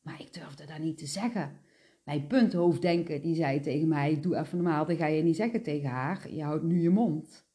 Maar 0.00 0.20
ik 0.20 0.32
durfde 0.32 0.66
dat 0.66 0.78
niet 0.78 0.98
te 0.98 1.06
zeggen. 1.06 1.60
Mijn 2.06 2.26
punthoofddenken 2.26 3.22
die 3.22 3.34
zei 3.34 3.60
tegen 3.60 3.88
mij, 3.88 4.20
doe 4.20 4.36
even 4.36 4.58
normaal, 4.58 4.86
dat 4.86 4.96
ga 4.96 5.06
je 5.06 5.22
niet 5.22 5.36
zeggen 5.36 5.62
tegen 5.62 5.88
haar. 5.88 6.30
Je 6.30 6.42
houdt 6.42 6.64
nu 6.64 6.80
je 6.80 6.90
mond. 6.90 7.46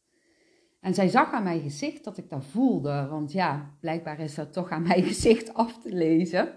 En 0.79 0.93
zij 0.93 1.07
zag 1.07 1.31
aan 1.31 1.43
mijn 1.43 1.61
gezicht 1.61 2.03
dat 2.03 2.17
ik 2.17 2.29
dat 2.29 2.45
voelde. 2.45 3.07
Want 3.09 3.31
ja, 3.31 3.77
blijkbaar 3.79 4.19
is 4.19 4.35
dat 4.35 4.53
toch 4.53 4.69
aan 4.69 4.87
mijn 4.87 5.03
gezicht 5.03 5.53
af 5.53 5.81
te 5.81 5.93
lezen. 5.93 6.53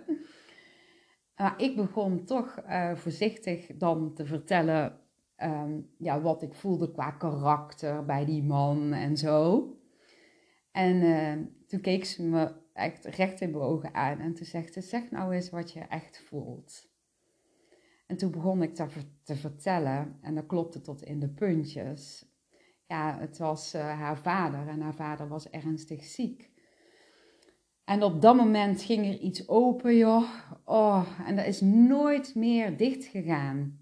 Maar 1.36 1.54
ik 1.56 1.76
begon 1.76 2.24
toch 2.24 2.62
uh, 2.68 2.94
voorzichtig 2.94 3.66
dan 3.76 4.14
te 4.14 4.26
vertellen 4.26 5.04
Ehm, 5.36 5.80
ja, 5.98 6.20
wat 6.20 6.42
ik 6.42 6.54
voelde 6.54 6.92
qua 6.92 7.10
karakter 7.10 8.04
bij 8.04 8.24
die 8.24 8.42
man 8.42 8.92
en 8.92 9.16
zo. 9.16 9.68
En 10.72 10.96
uh, 10.96 11.46
toen 11.66 11.80
keek 11.80 12.04
ze 12.04 12.22
me 12.22 12.52
echt 12.72 13.04
recht 13.04 13.40
in 13.40 13.50
mijn 13.50 13.62
ogen 13.62 13.94
aan 13.94 14.18
en 14.18 14.34
toen 14.34 14.46
zegt 14.46 14.72
ze, 14.72 14.80
zeg 14.80 15.10
nou 15.10 15.34
eens 15.34 15.50
wat 15.50 15.72
je 15.72 15.80
echt 15.80 16.22
voelt. 16.26 16.93
En 18.06 18.16
toen 18.16 18.30
begon 18.30 18.62
ik 18.62 18.74
te, 18.74 18.86
te 19.22 19.36
vertellen 19.36 20.18
en 20.20 20.34
dat 20.34 20.46
klopte 20.46 20.80
tot 20.80 21.02
in 21.02 21.20
de 21.20 21.28
puntjes. 21.28 22.32
Ja, 22.86 23.18
het 23.18 23.38
was 23.38 23.74
uh, 23.74 23.80
haar 23.80 24.18
vader 24.18 24.68
en 24.68 24.80
haar 24.80 24.94
vader 24.94 25.28
was 25.28 25.50
ernstig 25.50 26.04
ziek. 26.04 26.52
En 27.84 28.02
op 28.02 28.20
dat 28.20 28.36
moment 28.36 28.82
ging 28.82 29.06
er 29.06 29.18
iets 29.18 29.48
open, 29.48 29.96
joh. 29.96 30.30
Oh, 30.64 31.20
en 31.26 31.36
dat 31.36 31.46
is 31.46 31.60
nooit 31.60 32.34
meer 32.34 32.76
dicht 32.76 33.04
gegaan. 33.04 33.78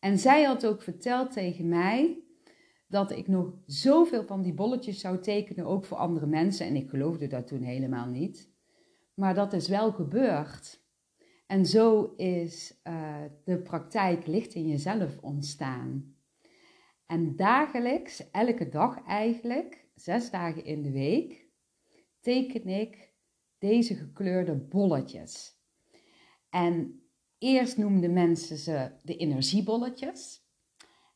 En 0.00 0.18
zij 0.18 0.42
had 0.42 0.66
ook 0.66 0.82
verteld 0.82 1.32
tegen 1.32 1.68
mij 1.68 2.22
dat 2.88 3.10
ik 3.10 3.28
nog 3.28 3.52
zoveel 3.66 4.24
van 4.24 4.42
die 4.42 4.54
bolletjes 4.54 5.00
zou 5.00 5.20
tekenen, 5.20 5.66
ook 5.66 5.84
voor 5.84 5.96
andere 5.96 6.26
mensen. 6.26 6.66
En 6.66 6.76
ik 6.76 6.90
geloofde 6.90 7.26
dat 7.26 7.46
toen 7.46 7.62
helemaal 7.62 8.06
niet. 8.06 8.52
Maar 9.14 9.34
dat 9.34 9.52
is 9.52 9.68
wel 9.68 9.92
gebeurd. 9.92 10.82
En 11.50 11.66
zo 11.66 12.12
is 12.16 12.80
uh, 12.84 13.22
de 13.44 13.58
praktijk 13.58 14.26
licht 14.26 14.54
in 14.54 14.66
jezelf 14.66 15.18
ontstaan. 15.20 16.14
En 17.06 17.36
dagelijks, 17.36 18.30
elke 18.30 18.68
dag 18.68 19.04
eigenlijk, 19.04 19.88
zes 19.94 20.30
dagen 20.30 20.64
in 20.64 20.82
de 20.82 20.90
week, 20.90 21.48
teken 22.20 22.68
ik 22.68 23.12
deze 23.58 23.94
gekleurde 23.94 24.54
bolletjes. 24.54 25.58
En 26.50 27.00
Eerst 27.40 27.76
noemden 27.76 28.12
mensen 28.12 28.56
ze 28.56 28.90
de 29.02 29.16
energiebolletjes. 29.16 30.42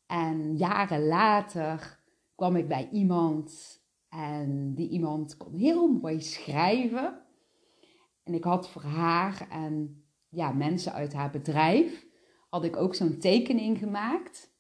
En 0.07 0.57
jaren 0.57 1.07
later 1.07 2.01
kwam 2.35 2.57
ik 2.57 2.69
bij 2.69 2.89
iemand 2.93 3.81
en 4.09 4.75
die 4.75 4.89
iemand 4.89 5.37
kon 5.37 5.55
heel 5.55 5.89
mooi 5.89 6.21
schrijven. 6.21 7.23
En 8.23 8.35
ik 8.35 8.45
had 8.45 8.71
voor 8.71 8.83
haar 8.83 9.49
en 9.51 10.04
ja, 10.35 10.53
mensen 10.53 10.93
uit 10.93 11.13
haar 11.13 11.31
bedrijf 11.31 12.07
had 12.49 12.65
ik 12.65 12.77
ook 12.77 12.95
zo'n 12.95 13.19
tekening 13.19 13.79
gemaakt. 13.79 14.53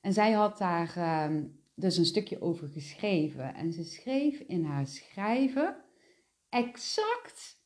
En 0.00 0.12
zij 0.12 0.32
had 0.32 0.58
daar 0.58 0.94
uh, 0.98 1.42
dus 1.74 1.96
een 1.96 2.04
stukje 2.04 2.40
over 2.40 2.68
geschreven. 2.68 3.54
En 3.54 3.72
ze 3.72 3.84
schreef 3.84 4.40
in 4.40 4.64
haar 4.64 4.86
schrijven 4.86 5.76
exact 6.48 7.60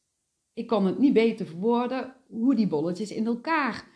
ik 0.55 0.67
kan 0.67 0.87
het 0.87 0.99
niet 0.99 1.13
beter 1.13 1.47
verwoorden 1.47 2.15
hoe 2.29 2.55
die 2.55 2.67
bolletjes 2.67 3.11
in 3.11 3.27
elkaar 3.27 3.89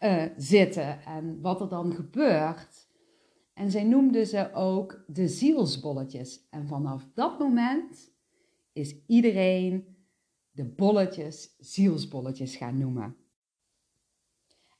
uh, 0.00 0.24
zitten 0.36 1.04
en 1.04 1.40
wat 1.40 1.60
er 1.60 1.68
dan 1.68 1.92
gebeurt. 1.92 2.90
En 3.54 3.70
zij 3.70 3.84
noemde 3.84 4.24
ze 4.24 4.52
ook 4.54 5.04
de 5.06 5.28
zielsbolletjes. 5.28 6.46
En 6.50 6.66
vanaf 6.66 7.08
dat 7.14 7.38
moment 7.38 8.12
is 8.72 8.94
iedereen 9.06 9.91
de 10.52 10.64
bolletjes 10.64 11.54
zielsbolletjes 11.58 12.56
gaan 12.56 12.78
noemen. 12.78 13.16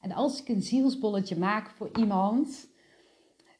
En 0.00 0.12
als 0.12 0.40
ik 0.40 0.48
een 0.48 0.62
zielsbolletje 0.62 1.36
maak 1.36 1.70
voor 1.70 1.90
iemand, 1.98 2.68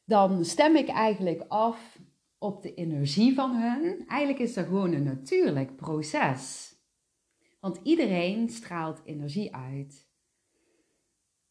dan 0.04 0.44
stem 0.44 0.76
ik 0.76 0.88
eigenlijk 0.88 1.44
af 1.48 1.98
op 2.38 2.62
de 2.62 2.74
energie 2.74 3.34
van 3.34 3.56
hun. 3.56 4.06
Eigenlijk 4.08 4.40
is 4.40 4.54
dat 4.54 4.66
gewoon 4.66 4.92
een 4.92 5.02
natuurlijk 5.02 5.76
proces. 5.76 6.74
Want 7.60 7.80
iedereen 7.82 8.48
straalt 8.48 9.00
energie 9.04 9.54
uit. 9.54 10.10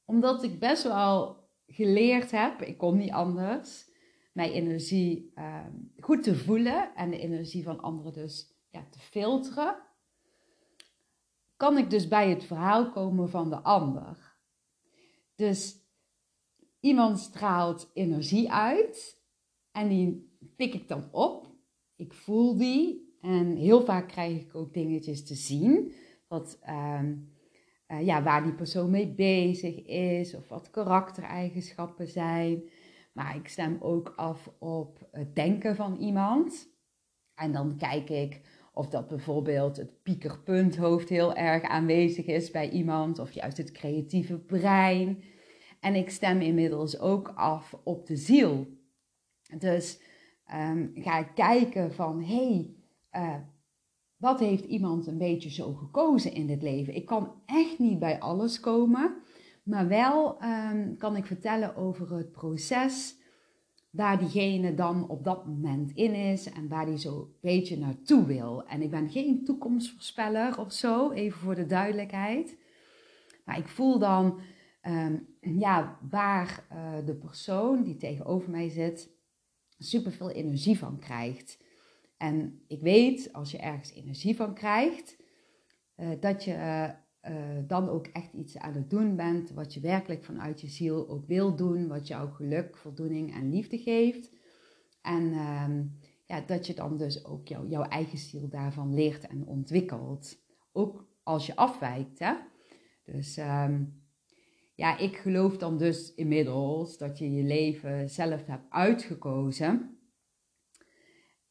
Omdat 0.06 0.44
ik 0.44 0.60
best 0.60 0.84
wel 0.84 1.40
geleerd 1.68 2.32
heb, 2.32 2.62
ik 2.62 2.78
kon 2.78 2.98
niet 2.98 3.12
anders, 3.12 3.90
mijn 4.34 4.52
energie 4.52 5.32
ehm, 5.36 5.72
goed 6.00 6.24
te 6.24 6.36
voelen 6.36 6.96
en 6.96 7.10
de 7.10 7.20
energie 7.20 7.64
van 7.64 7.80
anderen 7.80 8.14
dus 8.14 8.54
ja, 8.70 8.88
te 8.90 9.00
filteren, 9.00 9.76
kan 11.62 11.78
ik 11.78 11.90
dus 11.90 12.08
bij 12.08 12.30
het 12.30 12.44
verhaal 12.44 12.92
komen 12.92 13.30
van 13.30 13.50
de 13.50 13.60
ander. 13.60 14.36
Dus 15.36 15.76
iemand 16.80 17.20
straalt 17.20 17.92
energie 17.94 18.52
uit 18.52 19.22
en 19.72 19.88
die 19.88 20.36
pik 20.56 20.74
ik 20.74 20.88
dan 20.88 21.08
op. 21.12 21.48
Ik 21.96 22.14
voel 22.14 22.58
die 22.58 23.16
en 23.22 23.56
heel 23.56 23.86
vaak 23.86 24.08
krijg 24.08 24.42
ik 24.42 24.56
ook 24.56 24.74
dingetjes 24.74 25.26
te 25.26 25.36
zien. 25.36 25.94
Wat, 26.28 26.58
ehm, 26.62 27.16
eh, 27.86 28.06
ja, 28.06 28.24
waar 28.24 28.44
die 28.44 28.54
persoon 28.54 28.90
mee 28.90 29.08
bezig 29.08 29.86
is. 29.86 30.36
Of 30.36 30.50
wat 30.50 30.70
karaktereigenschappen 30.70 32.08
zijn. 32.08 32.64
Maar 33.14 33.36
ik 33.36 33.48
stem 33.48 33.78
ook 33.80 34.14
af 34.16 34.52
op 34.60 35.08
het 35.12 35.36
denken 35.36 35.76
van 35.76 35.96
iemand. 35.98 36.68
En 37.36 37.52
dan 37.52 37.78
kijk 37.78 38.10
ik 38.10 38.42
of 38.74 38.90
dat 38.90 39.08
bijvoorbeeld 39.08 39.78
het 39.78 40.02
piekerpunthoofd 40.04 41.10
heel 41.10 41.36
erg 41.36 41.64
aanwezig 41.64 42.26
is 42.26 42.52
bij 42.52 42.70
iemand. 42.70 43.20
Of 43.20 43.32
juist 43.32 43.58
het 43.58 43.72
creatieve 43.72 44.38
brein. 44.38 45.24
En 45.80 45.96
ik 45.96 46.10
stem 46.10 46.42
inmiddels 46.42 47.00
ook 47.00 47.32
af 47.36 47.80
op 47.84 48.08
de 48.08 48.16
ziel. 48.16 48.68
Dus 49.58 50.02
um, 50.54 50.92
ga 50.94 51.20
ik 51.20 51.32
kijken 51.36 51.94
van, 51.94 52.24
hey, 52.24 52.76
uh, 53.12 53.36
wat 54.18 54.40
heeft 54.40 54.66
iemand 54.66 55.08
een 55.08 55.18
beetje 55.18 55.50
zo 55.50 55.74
gekozen 55.74 56.34
in 56.34 56.48
dit 56.48 56.62
leven? 56.62 56.96
Ik 56.96 57.06
kan 57.06 57.34
echt 57.46 57.80
niet 57.80 58.00
bij 58.00 58.20
alles 58.20 58.60
komen, 58.60 59.16
maar 59.64 59.88
wel 59.88 60.44
um, 60.44 60.98
kan 60.98 61.16
ik 61.16 61.26
vertellen 61.26 61.76
over 61.76 62.16
het 62.16 62.32
proces 62.32 63.21
waar 63.92 64.20
diegene 64.20 64.74
dan 64.74 65.10
op 65.10 65.24
dat 65.24 65.46
moment 65.46 65.92
in 65.92 66.14
is 66.14 66.52
en 66.52 66.68
waar 66.68 66.86
die 66.86 66.98
zo 66.98 67.20
een 67.20 67.36
beetje 67.42 67.78
naartoe 67.78 68.26
wil. 68.26 68.68
En 68.68 68.82
ik 68.82 68.90
ben 68.90 69.10
geen 69.10 69.44
toekomstvoorspeller 69.44 70.60
of 70.60 70.74
zo, 70.74 71.12
even 71.12 71.40
voor 71.40 71.56
de 71.56 71.66
duidelijkheid. 71.66 72.58
Maar 73.46 73.58
ik 73.58 73.68
voel 73.68 74.00
dan 74.00 74.40
um, 74.88 75.28
ja, 75.40 76.00
waar 76.10 76.68
uh, 76.74 77.06
de 77.06 77.16
persoon 77.16 77.84
die 77.84 77.98
tegenover 77.98 78.50
mij 78.50 78.70
zit 78.70 79.10
superveel 79.78 80.32
energie 80.32 80.78
van 80.78 81.00
krijgt. 81.00 81.64
En 82.18 82.64
ik 82.68 82.82
weet, 82.82 83.34
als 83.34 83.52
je 83.52 83.58
ergens 83.58 83.94
energie 83.94 84.36
van 84.36 84.54
krijgt, 84.54 85.18
uh, 85.98 86.10
dat 86.20 86.44
je 86.44 86.94
uh, 87.30 87.34
dan 87.68 87.90
ook 87.90 88.08
echt 88.08 88.34
iets 88.34 88.58
aan 88.58 88.74
het 88.74 88.90
doen 88.90 89.16
bent 89.16 89.52
wat 89.52 89.74
je 89.74 89.80
werkelijk 89.80 90.24
vanuit 90.24 90.62
je 90.62 90.68
ziel 90.68 91.10
ook 91.10 91.26
wil 91.26 91.56
doen, 91.56 91.88
wat 91.88 92.08
jou 92.08 92.32
geluk, 92.32 92.78
voldoening 92.78 93.34
en 93.34 93.50
liefde 93.50 93.78
geeft. 93.78 94.32
En 95.02 95.24
uh, 95.24 95.66
ja, 96.26 96.42
dat 96.42 96.68
je 96.68 96.74
dan 96.74 96.98
dus 96.98 97.26
ook 97.26 97.48
jou, 97.48 97.68
jouw 97.68 97.84
eigen 97.84 98.18
ziel 98.18 98.50
daarvan 98.50 98.94
leert 98.94 99.28
en 99.28 99.46
ontwikkelt. 99.46 100.38
Ook 100.72 101.08
als 101.24 101.46
je 101.46 101.56
afwijkt. 101.56 102.20
Hè? 102.20 102.34
Dus 103.04 103.38
um, 103.38 104.04
ja, 104.76 104.98
ik 104.98 105.18
geloof 105.18 105.58
dan 105.58 105.78
dus 105.78 106.14
inmiddels 106.14 106.98
dat 106.98 107.18
je 107.18 107.32
je 107.32 107.44
leven 107.44 108.10
zelf 108.10 108.46
hebt 108.46 108.70
uitgekozen. 108.70 110.01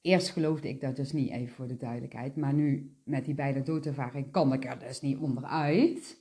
Eerst 0.03 0.31
geloofde 0.31 0.69
ik 0.69 0.81
dat 0.81 0.97
dus 0.97 1.13
niet, 1.13 1.31
even 1.31 1.55
voor 1.55 1.67
de 1.67 1.77
duidelijkheid. 1.77 2.37
Maar 2.37 2.53
nu, 2.53 2.97
met 3.05 3.25
die 3.25 3.35
beide 3.35 3.63
doodervaring, 3.63 4.31
kan 4.31 4.53
ik 4.53 4.65
er 4.65 4.79
dus 4.79 5.01
niet 5.01 5.19
onderuit. 5.19 6.19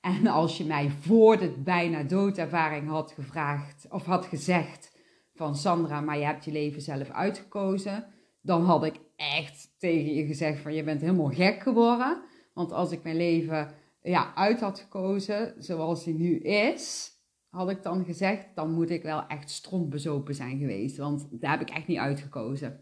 En 0.00 0.26
als 0.26 0.58
je 0.58 0.64
mij 0.64 0.90
voor 0.90 1.38
de 1.38 1.50
bijna 1.64 2.02
doodervaring 2.02 2.88
had 2.88 3.12
gevraagd, 3.12 3.86
of 3.90 4.04
had 4.04 4.26
gezegd 4.26 4.96
van 5.34 5.56
Sandra, 5.56 6.00
maar 6.00 6.18
je 6.18 6.24
hebt 6.24 6.44
je 6.44 6.52
leven 6.52 6.82
zelf 6.82 7.10
uitgekozen, 7.10 8.06
dan 8.42 8.64
had 8.64 8.84
ik 8.84 8.96
echt 9.16 9.74
tegen 9.78 10.14
je 10.14 10.26
gezegd 10.26 10.60
van 10.60 10.74
je 10.74 10.82
bent 10.82 11.00
helemaal 11.00 11.30
gek 11.30 11.62
geworden. 11.62 12.22
Want 12.54 12.72
als 12.72 12.92
ik 12.92 13.02
mijn 13.02 13.16
leven 13.16 13.74
ja, 14.02 14.34
uit 14.34 14.60
had 14.60 14.78
gekozen 14.78 15.54
zoals 15.58 16.04
hij 16.04 16.14
nu 16.14 16.38
is, 16.38 17.15
had 17.56 17.70
ik 17.70 17.82
dan 17.82 18.04
gezegd, 18.04 18.46
dan 18.54 18.72
moet 18.72 18.90
ik 18.90 19.02
wel 19.02 19.26
echt 19.26 19.50
strontbezopen 19.50 20.34
zijn 20.34 20.58
geweest. 20.58 20.96
Want 20.96 21.40
daar 21.40 21.50
heb 21.50 21.68
ik 21.68 21.74
echt 21.74 21.86
niet 21.86 21.98
uitgekozen. 21.98 22.80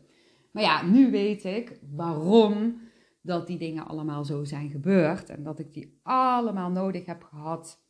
Maar 0.52 0.62
ja, 0.62 0.86
nu 0.86 1.10
weet 1.10 1.44
ik 1.44 1.78
waarom 1.90 2.80
dat 3.22 3.46
die 3.46 3.58
dingen 3.58 3.86
allemaal 3.86 4.24
zo 4.24 4.44
zijn 4.44 4.70
gebeurd. 4.70 5.28
En 5.28 5.42
dat 5.42 5.58
ik 5.58 5.72
die 5.72 6.00
allemaal 6.02 6.70
nodig 6.70 7.06
heb 7.06 7.22
gehad 7.22 7.82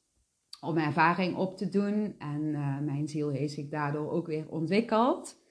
om 0.61 0.77
ervaring 0.77 1.37
op 1.37 1.57
te 1.57 1.69
doen. 1.69 2.15
En 2.19 2.43
uh, 2.43 2.81
mijn 2.81 3.09
ziel 3.09 3.29
heeft 3.31 3.53
zich 3.53 3.69
daardoor 3.69 4.11
ook 4.11 4.27
weer 4.27 4.49
ontwikkeld. 4.49 5.43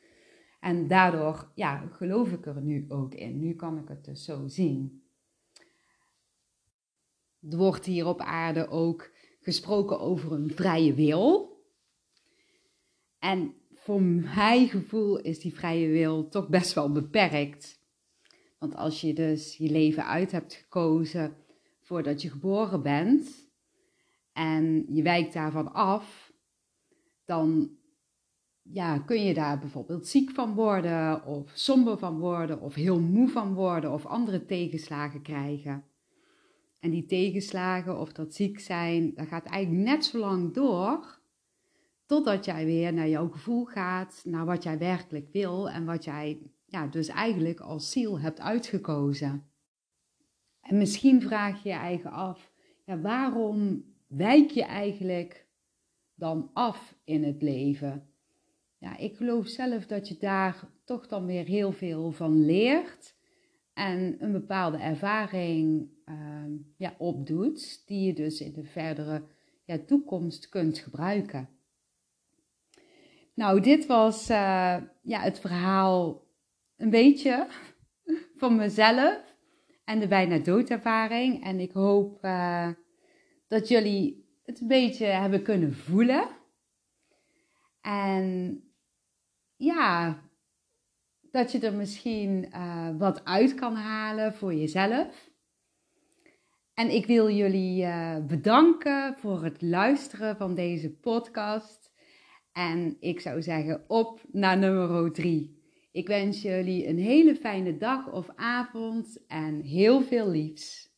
En 0.59 0.87
daardoor 0.87 1.51
ja, 1.55 1.87
geloof 1.91 2.31
ik 2.31 2.45
er 2.45 2.61
nu 2.61 2.85
ook 2.87 3.13
in. 3.13 3.39
Nu 3.39 3.53
kan 3.53 3.77
ik 3.77 3.87
het 3.87 4.05
dus 4.05 4.25
zo 4.25 4.47
zien. 4.47 5.03
Er 7.49 7.57
wordt 7.57 7.85
hier 7.85 8.05
op 8.05 8.21
aarde 8.21 8.67
ook 8.67 9.12
gesproken 9.43 9.99
over 9.99 10.31
een 10.31 10.51
vrije 10.55 10.93
wil. 10.93 11.51
En 13.19 13.53
voor 13.73 14.01
mijn 14.01 14.67
gevoel 14.67 15.19
is 15.19 15.39
die 15.39 15.55
vrije 15.55 15.87
wil 15.87 16.29
toch 16.29 16.49
best 16.49 16.73
wel 16.73 16.91
beperkt. 16.91 17.81
Want 18.59 18.75
als 18.75 19.01
je 19.01 19.13
dus 19.13 19.57
je 19.57 19.71
leven 19.71 20.05
uit 20.05 20.31
hebt 20.31 20.53
gekozen 20.53 21.35
voordat 21.81 22.21
je 22.21 22.29
geboren 22.29 22.81
bent 22.81 23.51
en 24.33 24.85
je 24.89 25.01
wijkt 25.01 25.33
daarvan 25.33 25.73
af, 25.73 26.31
dan 27.25 27.77
ja, 28.61 28.99
kun 28.99 29.23
je 29.23 29.33
daar 29.33 29.59
bijvoorbeeld 29.59 30.07
ziek 30.07 30.31
van 30.31 30.53
worden, 30.53 31.25
of 31.25 31.51
somber 31.53 31.97
van 31.97 32.19
worden, 32.19 32.61
of 32.61 32.73
heel 32.73 32.99
moe 32.99 33.29
van 33.29 33.53
worden, 33.53 33.91
of 33.91 34.05
andere 34.05 34.45
tegenslagen 34.45 35.21
krijgen. 35.21 35.83
En 36.83 36.91
die 36.91 37.05
tegenslagen 37.05 37.99
of 37.99 38.11
dat 38.11 38.33
ziek 38.33 38.59
zijn, 38.59 39.13
dat 39.13 39.27
gaat 39.27 39.45
eigenlijk 39.45 39.85
net 39.85 40.05
zo 40.05 40.17
lang 40.17 40.53
door, 40.53 41.19
totdat 42.05 42.45
jij 42.45 42.65
weer 42.65 42.93
naar 42.93 43.09
jouw 43.09 43.29
gevoel 43.29 43.65
gaat, 43.65 44.21
naar 44.25 44.45
wat 44.45 44.63
jij 44.63 44.77
werkelijk 44.77 45.29
wil 45.31 45.69
en 45.69 45.85
wat 45.85 46.03
jij 46.03 46.41
ja, 46.65 46.87
dus 46.87 47.07
eigenlijk 47.07 47.59
als 47.59 47.91
ziel 47.91 48.19
hebt 48.19 48.39
uitgekozen. 48.39 49.49
En 50.61 50.77
misschien 50.77 51.21
vraag 51.21 51.63
je 51.63 51.69
je 51.69 51.75
eigen 51.75 52.11
af, 52.11 52.51
ja, 52.85 52.99
waarom 52.99 53.83
wijk 54.07 54.49
je 54.49 54.63
eigenlijk 54.63 55.47
dan 56.15 56.49
af 56.53 56.95
in 57.03 57.23
het 57.23 57.41
leven? 57.41 58.09
Ja, 58.77 58.97
ik 58.97 59.15
geloof 59.15 59.47
zelf 59.47 59.85
dat 59.85 60.07
je 60.07 60.17
daar 60.17 60.67
toch 60.85 61.07
dan 61.07 61.25
weer 61.25 61.45
heel 61.45 61.71
veel 61.71 62.11
van 62.11 62.45
leert 62.45 63.15
en 63.73 64.15
een 64.19 64.31
bepaalde 64.31 64.77
ervaring 64.77 65.92
uh, 66.05 66.59
ja, 66.77 66.95
opdoet, 66.97 67.87
die 67.87 68.05
je 68.05 68.13
dus 68.13 68.41
in 68.41 68.53
de 68.53 68.63
verdere 68.63 69.23
ja, 69.65 69.77
toekomst 69.85 70.49
kunt 70.49 70.79
gebruiken. 70.79 71.49
Nou, 73.33 73.59
dit 73.59 73.85
was 73.85 74.29
uh, 74.29 74.77
ja, 75.01 75.19
het 75.19 75.39
verhaal 75.39 76.27
een 76.75 76.89
beetje 76.89 77.47
van 78.39 78.55
mezelf 78.55 79.35
en 79.85 79.99
de 79.99 80.07
bijna 80.07 80.37
doodervaring. 80.37 81.43
En 81.43 81.59
ik 81.59 81.71
hoop 81.71 82.23
uh, 82.25 82.69
dat 83.47 83.67
jullie 83.67 84.23
het 84.43 84.61
een 84.61 84.67
beetje 84.67 85.05
hebben 85.05 85.43
kunnen 85.43 85.73
voelen. 85.73 86.27
En 87.81 88.59
ja, 89.55 90.21
dat 91.31 91.51
je 91.51 91.59
er 91.59 91.73
misschien 91.73 92.47
uh, 92.49 92.97
wat 92.97 93.25
uit 93.25 93.55
kan 93.55 93.75
halen 93.75 94.33
voor 94.33 94.53
jezelf. 94.53 95.32
En 96.73 96.89
ik 96.89 97.05
wil 97.05 97.29
jullie 97.29 97.83
uh, 97.83 98.17
bedanken 98.27 99.15
voor 99.17 99.43
het 99.43 99.61
luisteren 99.61 100.37
van 100.37 100.55
deze 100.55 100.91
podcast. 100.91 101.91
En 102.51 102.97
ik 102.99 103.19
zou 103.19 103.41
zeggen 103.41 103.83
op 103.87 104.21
naar 104.31 104.57
nummer 104.57 105.11
3. 105.11 105.61
Ik 105.91 106.07
wens 106.07 106.41
jullie 106.41 106.87
een 106.87 106.97
hele 106.97 107.35
fijne 107.35 107.77
dag 107.77 108.11
of 108.11 108.29
avond 108.35 109.25
en 109.27 109.61
heel 109.61 110.01
veel 110.01 110.29
liefs. 110.29 110.92